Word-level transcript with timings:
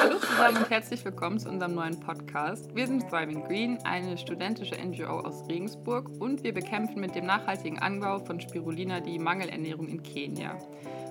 Hallo 0.00 0.18
zusammen 0.18 0.56
und 0.56 0.70
herzlich 0.70 1.04
willkommen 1.04 1.38
zu 1.38 1.50
unserem 1.50 1.74
neuen 1.74 2.00
Podcast. 2.00 2.74
Wir 2.74 2.86
sind 2.86 3.08
Thriving 3.10 3.44
Green, 3.44 3.78
eine 3.84 4.16
studentische 4.16 4.74
NGO 4.76 5.20
aus 5.20 5.46
Regensburg 5.48 6.08
und 6.18 6.42
wir 6.44 6.54
bekämpfen 6.54 7.00
mit 7.00 7.14
dem 7.14 7.26
nachhaltigen 7.26 7.78
Anbau 7.78 8.20
von 8.20 8.40
Spirulina 8.40 9.00
die 9.00 9.18
Mangelernährung 9.18 9.86
in 9.88 10.02
Kenia. 10.02 10.56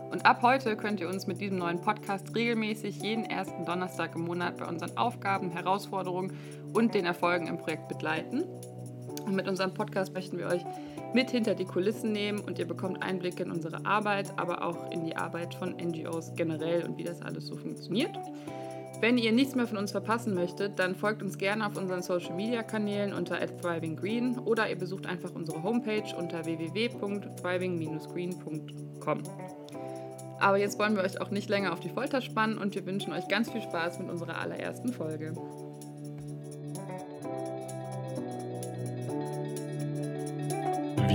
Und 0.10 0.26
ab 0.26 0.42
heute 0.42 0.76
könnt 0.76 1.00
ihr 1.00 1.10
uns 1.10 1.28
mit 1.28 1.40
diesem 1.42 1.58
neuen 1.58 1.80
Podcast 1.80 2.36
regelmäßig 2.36 3.02
jeden 3.04 3.26
ersten 3.26 3.66
Donnerstag 3.66 4.16
im 4.16 4.22
Monat 4.22 4.58
bei 4.58 4.66
unseren 4.66 4.98
Aufgaben, 4.98 5.52
Herausforderungen 5.52 6.36
und 6.74 6.96
den 6.96 7.06
Erfolgen 7.06 7.48
im 7.48 7.58
Projekt 7.58 7.88
begleiten. 7.88 8.46
Und 9.26 9.36
mit 9.36 9.48
unserem 9.48 9.74
Podcast 9.74 10.14
möchten 10.14 10.38
wir 10.38 10.48
euch 10.48 10.64
mit 11.14 11.32
hinter 11.32 11.56
die 11.56 11.66
Kulissen 11.66 12.12
nehmen 12.12 12.40
und 12.40 12.60
ihr 12.60 12.68
bekommt 12.68 13.04
Einblicke 13.04 13.44
in 13.44 13.52
unsere 13.52 13.86
Arbeit, 13.86 14.32
aber 14.38 14.64
auch 14.64 14.92
in 14.92 15.06
die 15.06 15.16
Arbeit 15.16 15.56
von 15.56 15.76
NGOs 15.76 16.34
generell 16.36 16.84
und 16.84 16.98
wie 16.98 17.04
das 17.04 17.22
alles 17.22 17.48
so 17.48 17.56
funktioniert. 17.56 18.18
Wenn 19.00 19.20
ihr 19.20 19.32
nichts 19.32 19.54
mehr 19.54 19.68
von 19.68 19.78
uns 19.78 19.92
verpassen 19.92 20.34
möchtet, 20.34 20.80
dann 20.80 20.96
folgt 20.96 21.22
uns 21.22 21.38
gerne 21.38 21.68
auf 21.68 21.78
unseren 21.78 22.02
Social 22.02 22.34
Media 22.34 22.64
Kanälen 22.64 23.14
unter 23.14 23.38
@thrivinggreen 23.40 24.40
oder 24.40 24.68
ihr 24.70 24.76
besucht 24.76 25.06
einfach 25.06 25.36
unsere 25.36 25.62
Homepage 25.62 26.16
unter 26.18 26.46
www.thriving-green.com. 26.46 29.24
Aber 30.40 30.58
jetzt 30.58 30.80
wollen 30.80 30.96
wir 30.96 31.04
euch 31.04 31.22
auch 31.22 31.30
nicht 31.30 31.48
länger 31.50 31.74
auf 31.74 31.80
die 31.80 31.90
Folter 31.90 32.22
spannen 32.22 32.58
und 32.58 32.74
wir 32.74 32.88
wünschen 32.88 33.14
euch 33.14 33.28
ganz 33.28 33.52
viel 33.52 33.62
Spaß 33.62 34.00
mit 34.00 34.10
unserer 34.10 34.40
allerersten 34.40 34.92
Folge. 34.92 35.36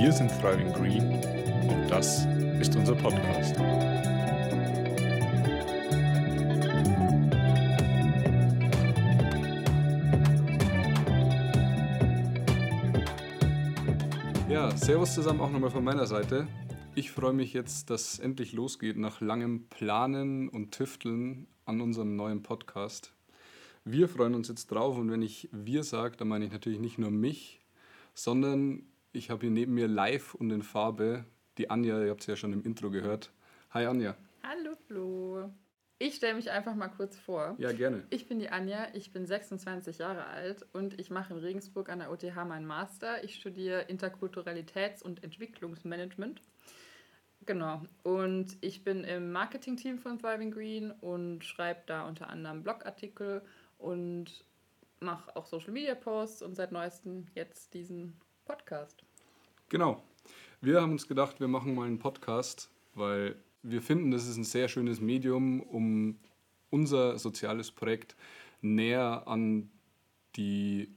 Wir 0.02 0.10
sind 0.10 0.32
Thriving 0.40 0.72
Green 0.72 1.12
und 1.70 1.88
das 1.88 2.26
ist 2.60 2.74
unser 2.74 2.96
Podcast. 2.96 3.54
Ja, 14.48 14.76
Servus 14.76 15.14
zusammen 15.14 15.40
auch 15.40 15.52
nochmal 15.52 15.70
von 15.70 15.84
meiner 15.84 16.08
Seite. 16.08 16.48
Ich 16.96 17.12
freue 17.12 17.32
mich 17.32 17.52
jetzt, 17.52 17.88
dass 17.88 18.14
es 18.14 18.18
endlich 18.18 18.52
losgeht 18.52 18.96
nach 18.96 19.20
langem 19.20 19.68
Planen 19.68 20.48
und 20.48 20.72
Tüfteln 20.72 21.46
an 21.64 21.80
unserem 21.80 22.16
neuen 22.16 22.42
Podcast. 22.42 23.12
Wir 23.84 24.08
freuen 24.08 24.34
uns 24.34 24.48
jetzt 24.48 24.66
drauf 24.66 24.98
und 24.98 25.12
wenn 25.12 25.22
ich 25.22 25.48
wir 25.52 25.84
sage, 25.84 26.16
dann 26.16 26.26
meine 26.26 26.46
ich 26.46 26.50
natürlich 26.50 26.80
nicht 26.80 26.98
nur 26.98 27.12
mich, 27.12 27.60
sondern 28.14 28.82
ich 29.12 29.30
habe 29.30 29.42
hier 29.42 29.50
neben 29.50 29.74
mir 29.74 29.88
live 29.88 30.34
und 30.34 30.50
in 30.50 30.62
Farbe 30.62 31.24
die 31.58 31.68
Anja, 31.68 32.02
ihr 32.02 32.10
habt 32.10 32.22
sie 32.22 32.32
ja 32.32 32.36
schon 32.36 32.52
im 32.52 32.62
Intro 32.62 32.90
gehört. 32.90 33.30
Hi 33.70 33.84
Anja. 33.86 34.16
Hallo 34.42 34.74
Flo. 34.86 35.50
Ich 35.98 36.16
stelle 36.16 36.34
mich 36.34 36.50
einfach 36.50 36.74
mal 36.74 36.88
kurz 36.88 37.16
vor. 37.16 37.54
Ja, 37.58 37.72
gerne. 37.72 38.04
Ich 38.10 38.26
bin 38.26 38.40
die 38.40 38.48
Anja, 38.48 38.88
ich 38.94 39.12
bin 39.12 39.26
26 39.26 39.98
Jahre 39.98 40.26
alt 40.26 40.66
und 40.72 40.98
ich 40.98 41.10
mache 41.10 41.34
in 41.34 41.38
Regensburg 41.38 41.90
an 41.90 42.00
der 42.00 42.10
OTH 42.10 42.34
meinen 42.48 42.66
Master. 42.66 43.22
Ich 43.22 43.36
studiere 43.36 43.82
Interkulturalitäts- 43.82 45.02
und 45.02 45.22
Entwicklungsmanagement. 45.22 46.42
Genau. 47.44 47.82
Und 48.02 48.56
ich 48.62 48.82
bin 48.82 49.04
im 49.04 49.30
Marketing-Team 49.30 49.98
von 49.98 50.18
Thriving 50.18 50.50
Green 50.50 50.90
und 50.90 51.44
schreibe 51.44 51.82
da 51.86 52.08
unter 52.08 52.30
anderem 52.30 52.62
Blogartikel 52.62 53.42
und 53.78 54.44
mache 55.00 55.36
auch 55.36 55.46
Social 55.46 55.72
Media 55.72 55.94
Posts 55.94 56.42
und 56.42 56.54
seit 56.54 56.72
neuestem 56.72 57.26
jetzt 57.34 57.74
diesen 57.74 58.16
Podcast. 58.44 59.04
Genau. 59.68 60.02
Wir 60.60 60.80
haben 60.80 60.92
uns 60.92 61.08
gedacht, 61.08 61.40
wir 61.40 61.48
machen 61.48 61.74
mal 61.74 61.86
einen 61.86 61.98
Podcast, 61.98 62.70
weil 62.94 63.36
wir 63.62 63.82
finden, 63.82 64.10
das 64.10 64.26
ist 64.26 64.36
ein 64.36 64.44
sehr 64.44 64.68
schönes 64.68 65.00
Medium, 65.00 65.60
um 65.60 66.18
unser 66.70 67.18
soziales 67.18 67.70
Projekt 67.70 68.16
näher 68.60 69.26
an 69.26 69.70
die 70.36 70.94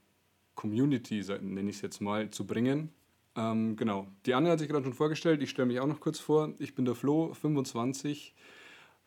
Community, 0.56 1.24
nenne 1.42 1.70
ich 1.70 1.78
es 1.78 1.82
jetzt 1.82 2.02
mal, 2.02 2.30
zu 2.30 2.46
bringen. 2.46 2.92
Ähm, 3.36 3.76
genau. 3.76 4.08
Die 4.26 4.34
Anne 4.34 4.50
hat 4.50 4.60
sich 4.60 4.70
gerade 4.70 4.86
schon 4.86 4.94
vorgestellt. 4.94 5.42
Ich 5.44 5.50
stelle 5.50 5.68
mich 5.68 5.80
auch 5.80 5.88
noch 5.88 6.00
kurz 6.00 6.20
vor. 6.20 6.54
Ich 6.60 6.76
bin 6.76 6.86
der 6.86 6.96
Flo, 6.96 7.34
25, 7.34 8.34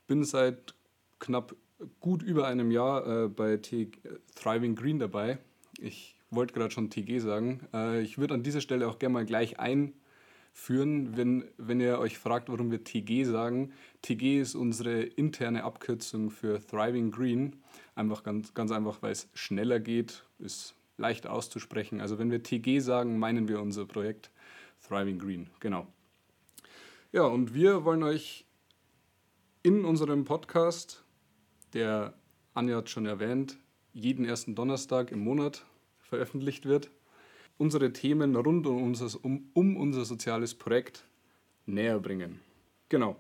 bin 0.07 0.25
seit 0.25 0.75
knapp 1.19 1.57
gut 2.01 2.23
über 2.23 2.47
einem 2.47 2.71
Jahr 2.71 3.25
äh, 3.25 3.29
bei 3.29 3.57
T 3.57 3.91
Thriving 4.35 4.75
Green 4.75 4.99
dabei. 4.99 5.39
Ich 5.79 6.18
wollte 6.31 6.55
gerade 6.55 6.71
schon 6.71 6.91
TG 6.91 7.21
sagen. 7.21 7.61
Äh, 7.73 8.03
ich 8.03 8.19
würde 8.19 8.35
an 8.35 8.43
dieser 8.43 8.61
Stelle 8.61 8.89
auch 8.89 8.99
gerne 8.99 9.15
mal 9.15 9.25
gleich 9.25 9.59
einführen, 9.59 11.17
wenn, 11.17 11.45
wenn 11.57 11.81
ihr 11.81 11.99
euch 11.99 12.19
fragt, 12.19 12.49
warum 12.49 12.71
wir 12.71 12.85
TG 12.85 13.25
sagen. 13.25 13.73
TG 14.03 14.41
ist 14.41 14.55
unsere 14.55 15.03
interne 15.03 15.65
Abkürzung 15.65 16.31
für 16.31 16.65
Thriving 16.65 17.11
Green. 17.11 17.57
Einfach 17.95 18.23
ganz, 18.23 18.55
ganz 18.55 18.71
einfach, 18.71 19.03
weil 19.03 19.13
es 19.13 19.29
schneller 19.35 19.81
geht, 19.81 20.25
ist 20.39 20.75
leicht 20.97 21.27
auszusprechen. 21.27 22.01
Also 22.01 22.19
wenn 22.19 22.31
wir 22.31 22.43
TG 22.43 22.81
sagen, 22.81 23.19
meinen 23.19 23.49
wir 23.49 23.61
unser 23.61 23.87
Projekt 23.87 24.31
Thriving 24.87 25.19
Green. 25.19 25.49
Genau. 25.61 25.87
Ja, 27.13 27.23
und 27.23 27.55
wir 27.55 27.85
wollen 27.85 28.03
euch 28.03 28.45
in 29.63 29.85
unserem 29.85 30.25
Podcast, 30.25 31.05
der 31.73 32.15
Anja 32.55 32.77
hat 32.77 32.91
schon 32.91 33.07
erwähnt, 33.07 33.59
jeden 33.93 34.25
ersten 34.25 34.55
Donnerstag 34.55 35.11
im 35.11 35.21
Monat 35.21 35.65
veröffentlicht 36.09 36.67
wird, 36.67 36.91
unsere 37.59 37.93
Themen 37.93 38.35
rund 38.37 38.67
um 38.67 38.83
unser, 38.83 39.25
um, 39.25 39.51
um 39.55 39.77
unser 39.77 40.05
soziales 40.05 40.55
Projekt 40.55 41.05
näher 41.67 41.99
bringen. 41.99 42.41
Genau. 42.89 43.17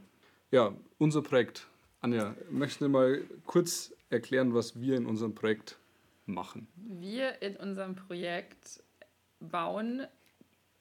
Ja, 0.50 0.74
unser 0.98 1.22
Projekt. 1.22 1.66
Anja, 2.00 2.34
möchtest 2.50 2.80
du 2.80 2.88
mal 2.88 3.22
kurz 3.44 3.92
erklären, 4.08 4.54
was 4.54 4.80
wir 4.80 4.96
in 4.96 5.06
unserem 5.06 5.34
Projekt 5.34 5.78
machen? 6.26 6.68
Wir 6.76 7.42
in 7.42 7.56
unserem 7.56 7.94
Projekt 7.94 8.82
bauen 9.40 10.06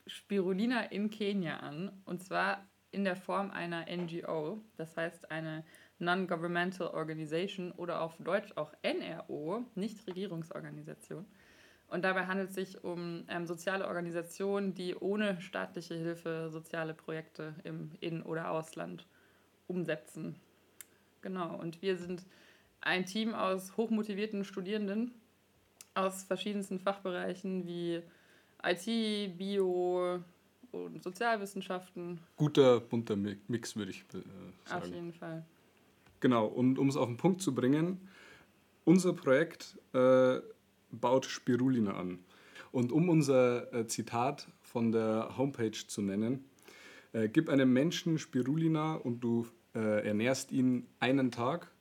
Spirulina 0.05 0.83
in 0.83 1.09
Kenia 1.09 1.57
an 1.57 1.91
und 2.05 2.23
zwar 2.23 2.65
in 2.91 3.03
der 3.03 3.15
Form 3.15 3.51
einer 3.51 3.85
NGO, 3.93 4.61
das 4.77 4.95
heißt 4.95 5.29
eine 5.29 5.65
Non-Governmental 5.99 6.87
Organization 6.87 7.71
oder 7.73 8.01
auf 8.01 8.15
Deutsch 8.17 8.53
auch 8.55 8.71
NRO, 8.83 9.65
Nichtregierungsorganisation. 9.75 11.25
Und 11.89 12.03
dabei 12.03 12.25
handelt 12.25 12.49
es 12.49 12.55
sich 12.55 12.83
um 12.83 13.23
ähm, 13.29 13.47
soziale 13.47 13.87
Organisationen, 13.87 14.73
die 14.73 14.95
ohne 14.95 15.39
staatliche 15.41 15.95
Hilfe 15.95 16.49
soziale 16.51 16.93
Projekte 16.93 17.55
im 17.63 17.91
In- 18.01 18.23
oder 18.23 18.51
Ausland 18.51 19.05
umsetzen. 19.67 20.35
Genau, 21.21 21.55
und 21.55 21.81
wir 21.81 21.97
sind 21.97 22.25
ein 22.81 23.05
Team 23.05 23.33
aus 23.33 23.75
hochmotivierten 23.77 24.43
Studierenden 24.43 25.11
aus 25.93 26.23
verschiedensten 26.23 26.79
Fachbereichen 26.79 27.65
wie 27.65 28.01
IT, 28.63 29.37
Bio 29.37 30.19
und 30.71 31.03
Sozialwissenschaften. 31.03 32.19
Guter, 32.35 32.81
bunter 32.81 33.15
Mix, 33.15 33.75
würde 33.75 33.91
ich 33.91 34.01
äh, 34.13 34.19
sagen. 34.65 34.81
Auf 34.81 34.87
jeden 34.87 35.13
Fall. 35.13 35.45
Genau, 36.19 36.47
und 36.47 36.77
um 36.79 36.89
es 36.89 36.97
auf 36.97 37.07
den 37.07 37.17
Punkt 37.17 37.41
zu 37.41 37.53
bringen, 37.53 38.07
unser 38.85 39.13
Projekt 39.13 39.77
äh, 39.93 40.39
baut 40.99 41.25
Spirulina 41.25 41.93
an. 41.93 42.19
Und 42.71 42.91
um 42.91 43.09
unser 43.09 43.73
äh, 43.73 43.87
Zitat 43.87 44.47
von 44.61 44.91
der 44.91 45.37
Homepage 45.37 45.71
zu 45.71 46.01
nennen, 46.01 46.45
äh, 47.13 47.29
gib 47.29 47.49
einem 47.49 47.71
Menschen 47.71 48.19
Spirulina 48.19 48.95
und 48.95 49.21
du 49.21 49.47
äh, 49.73 50.05
ernährst 50.05 50.51
ihn 50.51 50.87
einen 50.99 51.31
Tag. 51.31 51.71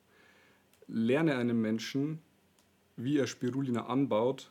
Lerne 0.87 1.37
einem 1.37 1.61
Menschen, 1.61 2.21
wie 2.97 3.19
er 3.19 3.27
Spirulina 3.27 3.87
anbaut 3.87 4.51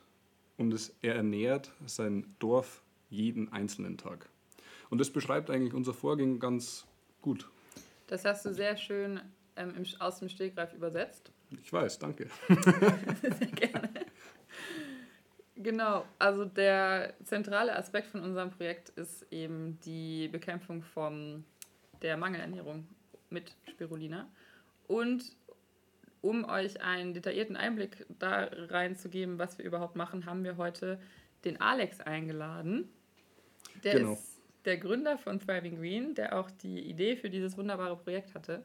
und 0.56 0.72
es, 0.72 0.94
er 1.02 1.16
ernährt 1.16 1.72
sein 1.86 2.34
Dorf 2.38 2.82
jeden 3.08 3.52
einzelnen 3.52 3.96
Tag. 3.98 4.28
Und 4.90 4.98
das 4.98 5.10
beschreibt 5.10 5.50
eigentlich 5.50 5.74
unser 5.74 5.94
Vorgehen 5.94 6.38
ganz 6.38 6.86
gut. 7.22 7.48
Das 8.06 8.24
hast 8.24 8.44
du 8.44 8.52
sehr 8.52 8.76
schön 8.76 9.20
ähm, 9.56 9.74
im, 9.76 9.84
aus 10.00 10.20
dem 10.20 10.28
Stegreif 10.28 10.72
übersetzt. 10.74 11.32
Ich 11.62 11.72
weiß, 11.72 11.98
danke. 11.98 12.28
sehr 12.48 13.48
gerne. 13.48 13.90
Genau, 15.56 16.04
also 16.18 16.44
der 16.44 17.14
zentrale 17.24 17.74
Aspekt 17.76 18.08
von 18.08 18.22
unserem 18.22 18.50
Projekt 18.50 18.90
ist 18.90 19.26
eben 19.30 19.78
die 19.84 20.28
Bekämpfung 20.28 20.82
von 20.82 21.44
der 22.02 22.18
Mangelernährung 22.18 22.86
mit 23.30 23.54
Spirulina. 23.70 24.28
Und 24.86 25.24
um 26.20 26.44
euch 26.44 26.82
einen 26.82 27.14
detaillierten 27.14 27.56
Einblick 27.56 28.04
da 28.18 28.50
reinzugeben, 28.68 29.38
was 29.38 29.56
wir 29.56 29.64
überhaupt 29.64 29.96
machen, 29.96 30.26
haben 30.26 30.44
wir 30.44 30.58
heute 30.58 31.00
den 31.44 31.58
Alex 31.60 32.00
eingeladen. 32.00 32.90
Der 33.82 33.94
genau. 33.94 34.12
ist 34.12 34.42
der 34.66 34.76
Gründer 34.76 35.16
von 35.16 35.40
Thriving 35.40 35.76
Green, 35.76 36.14
der 36.14 36.38
auch 36.38 36.50
die 36.50 36.80
Idee 36.80 37.16
für 37.16 37.30
dieses 37.30 37.56
wunderbare 37.56 37.96
Projekt 37.96 38.34
hatte. 38.34 38.62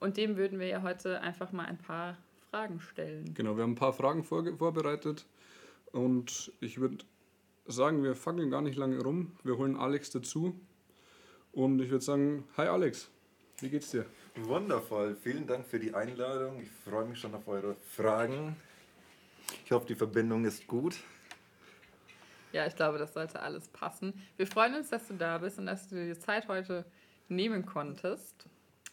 Und 0.00 0.18
dem 0.18 0.36
würden 0.36 0.58
wir 0.58 0.66
ja 0.66 0.82
heute 0.82 1.20
einfach 1.22 1.52
mal 1.52 1.64
ein 1.64 1.78
paar 1.78 2.18
Fragen 2.50 2.80
stellen. 2.80 3.32
Genau, 3.32 3.56
wir 3.56 3.62
haben 3.62 3.72
ein 3.72 3.76
paar 3.76 3.94
Fragen 3.94 4.22
vorbereitet 4.22 5.24
und 5.96 6.52
ich 6.60 6.78
würde 6.78 6.98
sagen, 7.64 8.02
wir 8.02 8.14
fangen 8.14 8.50
gar 8.50 8.60
nicht 8.60 8.76
lange 8.76 9.02
rum. 9.02 9.32
Wir 9.42 9.56
holen 9.56 9.76
Alex 9.76 10.10
dazu. 10.10 10.54
Und 11.52 11.80
ich 11.80 11.90
würde 11.90 12.04
sagen, 12.04 12.46
hi 12.58 12.66
Alex, 12.66 13.10
wie 13.60 13.70
geht's 13.70 13.92
dir? 13.92 14.04
Wundervoll. 14.34 15.16
Vielen 15.16 15.46
Dank 15.46 15.66
für 15.66 15.78
die 15.78 15.94
Einladung. 15.94 16.60
Ich 16.60 16.70
freue 16.70 17.06
mich 17.06 17.18
schon 17.18 17.34
auf 17.34 17.48
eure 17.48 17.76
Fragen. 17.76 18.56
Ich 19.64 19.72
hoffe, 19.72 19.86
die 19.86 19.94
Verbindung 19.94 20.44
ist 20.44 20.66
gut. 20.66 20.96
Ja, 22.52 22.66
ich 22.66 22.76
glaube, 22.76 22.98
das 22.98 23.14
sollte 23.14 23.40
alles 23.40 23.68
passen. 23.68 24.12
Wir 24.36 24.46
freuen 24.46 24.74
uns, 24.74 24.90
dass 24.90 25.08
du 25.08 25.14
da 25.14 25.38
bist 25.38 25.58
und 25.58 25.64
dass 25.64 25.88
du 25.88 25.94
dir 25.94 26.14
die 26.14 26.20
Zeit 26.20 26.46
heute 26.48 26.84
nehmen 27.28 27.64
konntest. 27.64 28.46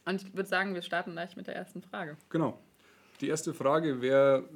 Und 0.06 0.24
ich 0.24 0.34
würde 0.34 0.48
sagen, 0.48 0.74
wir 0.74 0.82
starten 0.82 1.12
gleich 1.12 1.36
mit 1.36 1.48
der 1.48 1.56
ersten 1.58 1.82
Frage. 1.82 2.16
Genau. 2.30 2.58
Die 3.20 3.28
erste 3.28 3.54
Frage 3.54 4.02
wäre 4.02 4.48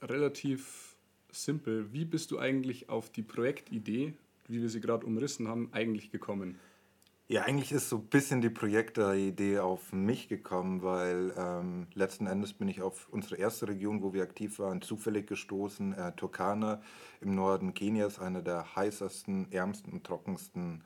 relativ 0.00 0.91
simpel. 1.32 1.92
Wie 1.92 2.04
bist 2.04 2.30
du 2.30 2.38
eigentlich 2.38 2.88
auf 2.88 3.10
die 3.10 3.22
Projektidee, 3.22 4.14
wie 4.48 4.62
wir 4.62 4.68
sie 4.68 4.80
gerade 4.80 5.06
umrissen 5.06 5.48
haben, 5.48 5.68
eigentlich 5.72 6.10
gekommen? 6.10 6.58
Ja, 7.28 7.44
eigentlich 7.44 7.72
ist 7.72 7.88
so 7.88 7.96
ein 7.96 8.06
bisschen 8.08 8.42
die 8.42 8.50
Projektidee 8.50 9.58
auf 9.60 9.92
mich 9.92 10.28
gekommen, 10.28 10.82
weil 10.82 11.32
ähm, 11.38 11.86
letzten 11.94 12.26
Endes 12.26 12.52
bin 12.52 12.68
ich 12.68 12.82
auf 12.82 13.08
unsere 13.10 13.36
erste 13.36 13.68
Region, 13.68 14.02
wo 14.02 14.12
wir 14.12 14.22
aktiv 14.22 14.58
waren, 14.58 14.82
zufällig 14.82 15.28
gestoßen. 15.28 15.94
Äh, 15.94 16.12
Turkana 16.12 16.82
im 17.22 17.34
Norden 17.34 17.72
Kenias, 17.72 18.18
eine 18.18 18.42
der 18.42 18.76
heißesten, 18.76 19.50
ärmsten 19.50 19.94
und 19.94 20.04
trockensten 20.04 20.82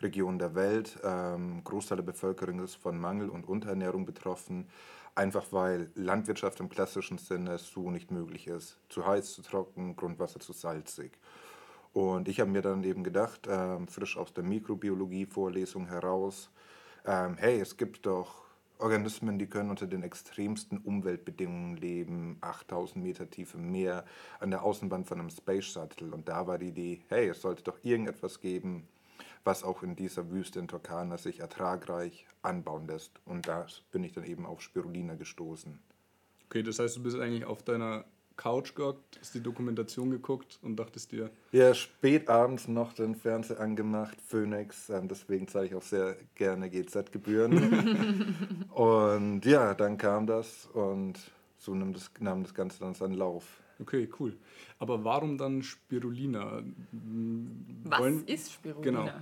Regionen 0.00 0.40
der 0.40 0.56
Welt. 0.56 0.98
Ähm, 1.04 1.62
Großteil 1.62 1.98
der 1.98 2.04
Bevölkerung 2.04 2.58
ist 2.58 2.74
von 2.74 2.98
Mangel 2.98 3.28
und 3.28 3.46
Unterernährung 3.46 4.04
betroffen, 4.04 4.66
einfach 5.14 5.46
weil 5.52 5.90
Landwirtschaft 5.94 6.60
im 6.60 6.68
klassischen 6.68 7.18
Sinne 7.18 7.58
so 7.58 7.90
nicht 7.90 8.10
möglich 8.10 8.46
ist. 8.46 8.78
Zu 8.88 9.06
heiß, 9.06 9.34
zu 9.34 9.42
trocken, 9.42 9.96
Grundwasser 9.96 10.40
zu 10.40 10.52
salzig. 10.52 11.12
Und 11.92 12.28
ich 12.28 12.40
habe 12.40 12.50
mir 12.50 12.62
dann 12.62 12.82
eben 12.82 13.04
gedacht, 13.04 13.46
ähm, 13.48 13.86
frisch 13.86 14.16
aus 14.16 14.34
der 14.34 14.42
Mikrobiologie-Vorlesung 14.42 15.86
heraus, 15.86 16.50
ähm, 17.06 17.36
hey, 17.38 17.60
es 17.60 17.76
gibt 17.76 18.06
doch 18.06 18.44
Organismen, 18.78 19.38
die 19.38 19.46
können 19.46 19.70
unter 19.70 19.86
den 19.86 20.02
extremsten 20.02 20.78
Umweltbedingungen 20.78 21.76
leben, 21.76 22.38
8000 22.40 23.04
Meter 23.04 23.30
Tiefe 23.30 23.56
Meer, 23.58 24.04
an 24.40 24.50
der 24.50 24.64
Außenwand 24.64 25.06
von 25.06 25.20
einem 25.20 25.30
Space 25.30 25.66
Shuttle. 25.66 26.12
Und 26.12 26.28
da 26.28 26.48
war 26.48 26.58
die 26.58 26.68
Idee, 26.68 27.02
hey, 27.08 27.28
es 27.28 27.40
sollte 27.40 27.62
doch 27.62 27.78
irgendetwas 27.84 28.40
geben, 28.40 28.88
was 29.44 29.62
auch 29.62 29.82
in 29.82 29.94
dieser 29.94 30.30
Wüste 30.30 30.58
in 30.58 30.68
Turkana 30.68 31.18
sich 31.18 31.40
ertragreich 31.40 32.26
anbauen 32.42 32.86
lässt. 32.86 33.12
Und 33.24 33.46
da 33.46 33.66
bin 33.92 34.02
ich 34.02 34.12
dann 34.12 34.24
eben 34.24 34.46
auf 34.46 34.62
Spirulina 34.62 35.14
gestoßen. 35.14 35.78
Okay, 36.46 36.62
das 36.62 36.78
heißt, 36.78 36.96
du 36.96 37.02
bist 37.02 37.18
eigentlich 37.18 37.44
auf 37.44 37.62
deiner 37.62 38.04
Couch 38.36 38.74
gehockt, 38.74 39.18
hast 39.20 39.34
die 39.34 39.42
Dokumentation 39.42 40.10
geguckt 40.10 40.58
und 40.62 40.76
dachtest 40.76 41.12
dir. 41.12 41.30
Ja, 41.52 41.72
spät 41.74 42.28
abends 42.28 42.66
noch 42.66 42.92
den 42.92 43.14
Fernseher 43.14 43.60
angemacht, 43.60 44.20
Phoenix, 44.20 44.90
ähm, 44.90 45.08
deswegen 45.08 45.46
zahle 45.46 45.66
ich 45.66 45.74
auch 45.74 45.82
sehr 45.82 46.16
gerne 46.34 46.68
GZ-Gebühren. 46.68 48.66
und 48.72 49.44
ja, 49.44 49.74
dann 49.74 49.98
kam 49.98 50.26
das 50.26 50.66
und 50.72 51.18
so 51.58 51.74
nahm 51.74 51.92
das, 51.92 52.10
nahm 52.18 52.42
das 52.42 52.54
Ganze 52.54 52.80
dann 52.80 52.94
seinen 52.94 53.14
Lauf. 53.14 53.44
Okay, 53.80 54.08
cool. 54.18 54.36
Aber 54.78 55.04
warum 55.04 55.36
dann 55.38 55.62
Spirulina? 55.62 56.62
Was 57.84 58.00
Wollen, 58.00 58.26
ist 58.26 58.52
Spirulina? 58.52 59.04
Genau. 59.04 59.12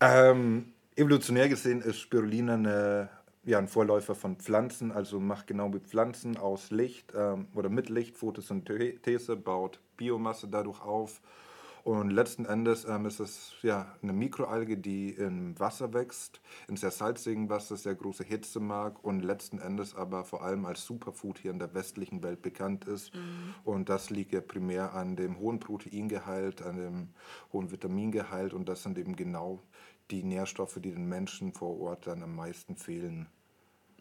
ähm, 0.00 0.72
evolutionär 0.94 1.48
gesehen 1.48 1.80
ist 1.82 1.98
Spirulina 2.00 2.54
eine 2.54 3.10
ja, 3.46 3.58
ein 3.58 3.68
Vorläufer 3.68 4.16
von 4.16 4.36
Pflanzen, 4.36 4.90
also 4.90 5.20
macht 5.20 5.46
genau 5.46 5.72
wie 5.72 5.78
Pflanzen 5.78 6.36
aus 6.36 6.72
Licht 6.72 7.12
ähm, 7.16 7.46
oder 7.54 7.68
mit 7.68 7.88
Licht 7.88 8.16
Photosynthese, 8.16 9.36
baut 9.36 9.78
Biomasse 9.96 10.48
dadurch 10.48 10.82
auf. 10.82 11.20
Und 11.86 12.10
letzten 12.10 12.46
Endes 12.46 12.84
ähm, 12.84 13.06
ist 13.06 13.20
es 13.20 13.52
ja 13.62 13.94
eine 14.02 14.12
Mikroalge, 14.12 14.76
die 14.76 15.10
im 15.10 15.56
Wasser 15.60 15.94
wächst, 15.94 16.40
in 16.66 16.76
sehr 16.76 16.90
salzigen 16.90 17.48
Wasser, 17.48 17.76
sehr 17.76 17.94
große 17.94 18.24
Hitze 18.24 18.58
mag 18.58 19.04
und 19.04 19.20
letzten 19.20 19.60
Endes 19.60 19.94
aber 19.94 20.24
vor 20.24 20.42
allem 20.42 20.64
als 20.66 20.84
Superfood 20.84 21.38
hier 21.38 21.52
in 21.52 21.60
der 21.60 21.74
westlichen 21.74 22.24
Welt 22.24 22.42
bekannt 22.42 22.86
ist. 22.86 23.14
Mhm. 23.14 23.54
Und 23.62 23.88
das 23.88 24.10
liegt 24.10 24.32
ja 24.32 24.40
primär 24.40 24.94
an 24.94 25.14
dem 25.14 25.38
hohen 25.38 25.60
Proteingehalt, 25.60 26.60
an 26.60 26.76
dem 26.76 27.08
hohen 27.52 27.70
Vitamingehalt 27.70 28.52
und 28.52 28.68
das 28.68 28.82
sind 28.82 28.98
eben 28.98 29.14
genau 29.14 29.62
die 30.10 30.24
Nährstoffe, 30.24 30.80
die 30.80 30.90
den 30.90 31.08
Menschen 31.08 31.52
vor 31.52 31.78
Ort 31.78 32.08
dann 32.08 32.20
am 32.24 32.34
meisten 32.34 32.74
fehlen. 32.74 33.28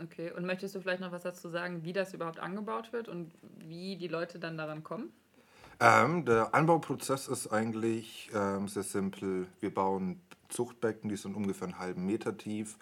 Okay, 0.01 0.31
und 0.31 0.43
möchtest 0.47 0.73
du 0.73 0.81
vielleicht 0.81 1.01
noch 1.01 1.11
was 1.11 1.21
dazu 1.21 1.49
sagen, 1.49 1.83
wie 1.83 1.93
das 1.93 2.15
überhaupt 2.15 2.39
angebaut 2.39 2.93
wird 2.93 3.09
und 3.09 3.31
wie 3.59 3.95
die 3.95 4.07
Leute 4.07 4.39
dann 4.39 4.57
daran 4.57 4.83
kommen? 4.83 5.13
Ähm, 5.79 6.23
der 6.25 6.55
Anbauprozess 6.55 7.27
ist 7.27 7.47
eigentlich 7.47 8.29
ähm, 8.33 8.67
sehr 8.67 8.83
simpel. 8.83 9.47
Wir 9.59 9.73
bauen 9.73 10.21
Zuchtbecken, 10.47 11.09
die 11.09 11.17
sind 11.17 11.35
ungefähr 11.35 11.67
einen 11.67 11.79
halben 11.79 12.05
Meter 12.05 12.37
tief 12.37 12.77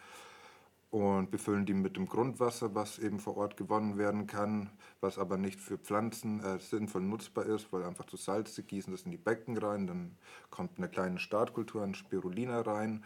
und 0.92 1.32
befüllen 1.32 1.66
die 1.66 1.74
mit 1.74 1.98
dem 1.98 2.08
Grundwasser, 2.08 2.76
was 2.76 3.00
eben 3.00 3.20
vor 3.20 3.36
Ort 3.38 3.58
gewonnen 3.58 3.98
werden 3.98 4.28
kann, 4.28 4.70
was 5.02 5.18
aber 5.18 5.38
nicht 5.38 5.60
für 5.60 5.80
Pflanzen 5.80 6.44
äh, 6.44 6.60
sinnvoll 6.60 7.02
nutzbar 7.02 7.48
ist, 7.48 7.74
weil 7.74 7.84
einfach 7.84 8.06
zu 8.06 8.16
salzig 8.16 8.68
gießen 8.68 8.94
das 8.94 9.02
in 9.02 9.12
die 9.12 9.18
Becken 9.18 9.58
rein, 9.58 9.88
dann 9.88 10.16
kommt 10.52 10.78
eine 10.78 10.88
kleine 10.88 11.18
Startkultur 11.18 11.82
an 11.82 11.96
Spirulina 11.96 12.62
rein 12.62 13.04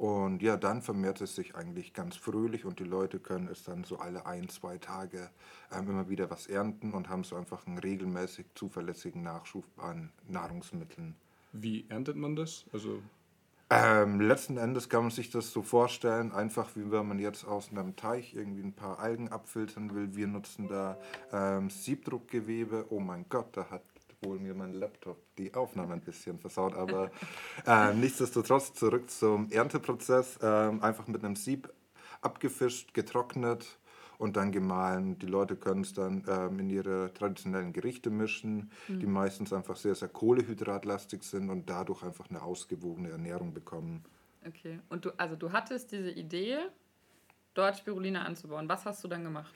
und 0.00 0.40
ja, 0.40 0.56
dann 0.56 0.80
vermehrt 0.80 1.20
es 1.20 1.34
sich 1.34 1.56
eigentlich 1.56 1.92
ganz 1.92 2.16
fröhlich 2.16 2.64
und 2.64 2.80
die 2.80 2.84
Leute 2.84 3.18
können 3.18 3.48
es 3.48 3.64
dann 3.64 3.84
so 3.84 3.98
alle 3.98 4.24
ein, 4.24 4.48
zwei 4.48 4.78
Tage 4.78 5.28
ähm, 5.70 5.90
immer 5.90 6.08
wieder 6.08 6.30
was 6.30 6.46
ernten 6.46 6.94
und 6.94 7.10
haben 7.10 7.22
so 7.22 7.36
einfach 7.36 7.66
einen 7.66 7.76
regelmäßig 7.76 8.46
zuverlässigen 8.54 9.22
Nachschub 9.22 9.66
an 9.76 10.10
Nahrungsmitteln. 10.26 11.16
Wie 11.52 11.84
erntet 11.90 12.16
man 12.16 12.34
das? 12.34 12.64
Also 12.72 13.02
ähm, 13.68 14.22
letzten 14.22 14.56
Endes 14.56 14.88
kann 14.88 15.02
man 15.02 15.10
sich 15.10 15.28
das 15.28 15.52
so 15.52 15.60
vorstellen, 15.60 16.32
einfach 16.32 16.70
wie 16.76 16.90
wenn 16.90 17.06
man 17.06 17.18
jetzt 17.18 17.44
aus 17.44 17.70
einem 17.70 17.94
Teich 17.94 18.34
irgendwie 18.34 18.62
ein 18.62 18.72
paar 18.72 19.00
Algen 19.00 19.28
abfiltern 19.28 19.94
will. 19.94 20.16
Wir 20.16 20.28
nutzen 20.28 20.66
da 20.66 20.96
ähm, 21.30 21.68
Siebdruckgewebe. 21.68 22.86
Oh 22.88 23.00
mein 23.00 23.26
Gott, 23.28 23.48
da 23.52 23.68
hat 23.68 23.82
wohl 24.22 24.38
mir 24.38 24.54
mein 24.54 24.74
Laptop 24.74 25.18
die 25.36 25.54
Aufnahme 25.54 25.94
ein 25.94 26.00
bisschen 26.00 26.38
versaut, 26.38 26.74
aber 26.74 27.10
äh, 27.66 27.94
nichtsdestotrotz 27.94 28.74
zurück 28.74 29.10
zum 29.10 29.50
Ernteprozess. 29.50 30.38
Äh, 30.42 30.46
einfach 30.46 31.06
mit 31.06 31.24
einem 31.24 31.36
Sieb 31.36 31.72
abgefischt, 32.20 32.92
getrocknet 32.92 33.78
und 34.18 34.36
dann 34.36 34.52
gemahlen. 34.52 35.18
Die 35.18 35.26
Leute 35.26 35.56
können 35.56 35.80
es 35.80 35.94
dann 35.94 36.24
ähm, 36.28 36.58
in 36.58 36.70
ihre 36.70 37.12
traditionellen 37.14 37.72
Gerichte 37.72 38.10
mischen, 38.10 38.70
mhm. 38.88 39.00
die 39.00 39.06
meistens 39.06 39.52
einfach 39.52 39.76
sehr, 39.76 39.94
sehr 39.94 40.08
kohlehydratlastig 40.08 41.22
sind 41.22 41.48
und 41.48 41.70
dadurch 41.70 42.02
einfach 42.02 42.28
eine 42.28 42.42
ausgewogene 42.42 43.10
Ernährung 43.10 43.54
bekommen. 43.54 44.04
Okay, 44.46 44.80
und 44.90 45.04
du, 45.04 45.10
also 45.18 45.36
du 45.36 45.52
hattest 45.52 45.92
diese 45.92 46.10
Idee, 46.10 46.58
dort 47.54 47.78
Spirulina 47.78 48.22
anzubauen. 48.22 48.68
Was 48.68 48.84
hast 48.84 49.02
du 49.02 49.08
dann 49.08 49.24
gemacht? 49.24 49.54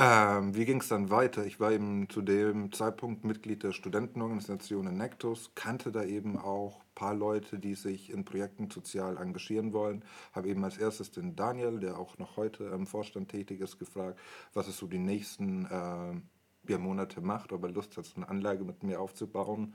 Ähm, 0.00 0.54
wie 0.54 0.64
ging 0.64 0.80
es 0.80 0.86
dann 0.86 1.10
weiter? 1.10 1.44
Ich 1.44 1.58
war 1.58 1.72
eben 1.72 2.08
zu 2.08 2.22
dem 2.22 2.70
Zeitpunkt 2.72 3.24
Mitglied 3.24 3.64
der 3.64 3.72
Studentenorganisation 3.72 4.86
in 4.86 4.96
Nectus, 4.96 5.50
kannte 5.56 5.90
da 5.90 6.04
eben 6.04 6.38
auch 6.38 6.76
ein 6.78 6.94
paar 6.94 7.14
Leute, 7.14 7.58
die 7.58 7.74
sich 7.74 8.10
in 8.10 8.24
Projekten 8.24 8.70
sozial 8.70 9.16
engagieren 9.16 9.72
wollen. 9.72 10.04
Habe 10.32 10.50
eben 10.50 10.62
als 10.62 10.78
erstes 10.78 11.10
den 11.10 11.34
Daniel, 11.34 11.80
der 11.80 11.98
auch 11.98 12.16
noch 12.18 12.36
heute 12.36 12.66
im 12.66 12.86
Vorstand 12.86 13.28
tätig 13.28 13.60
ist, 13.60 13.80
gefragt, 13.80 14.20
was 14.54 14.68
es 14.68 14.76
so 14.76 14.86
die 14.86 15.00
nächsten 15.00 15.66
äh, 15.66 16.78
Monate 16.78 17.20
macht, 17.20 17.52
ob 17.52 17.64
er 17.64 17.70
Lust 17.70 17.96
hat, 17.96 18.12
eine 18.14 18.28
Anlage 18.28 18.62
mit 18.62 18.84
mir 18.84 19.00
aufzubauen. 19.00 19.74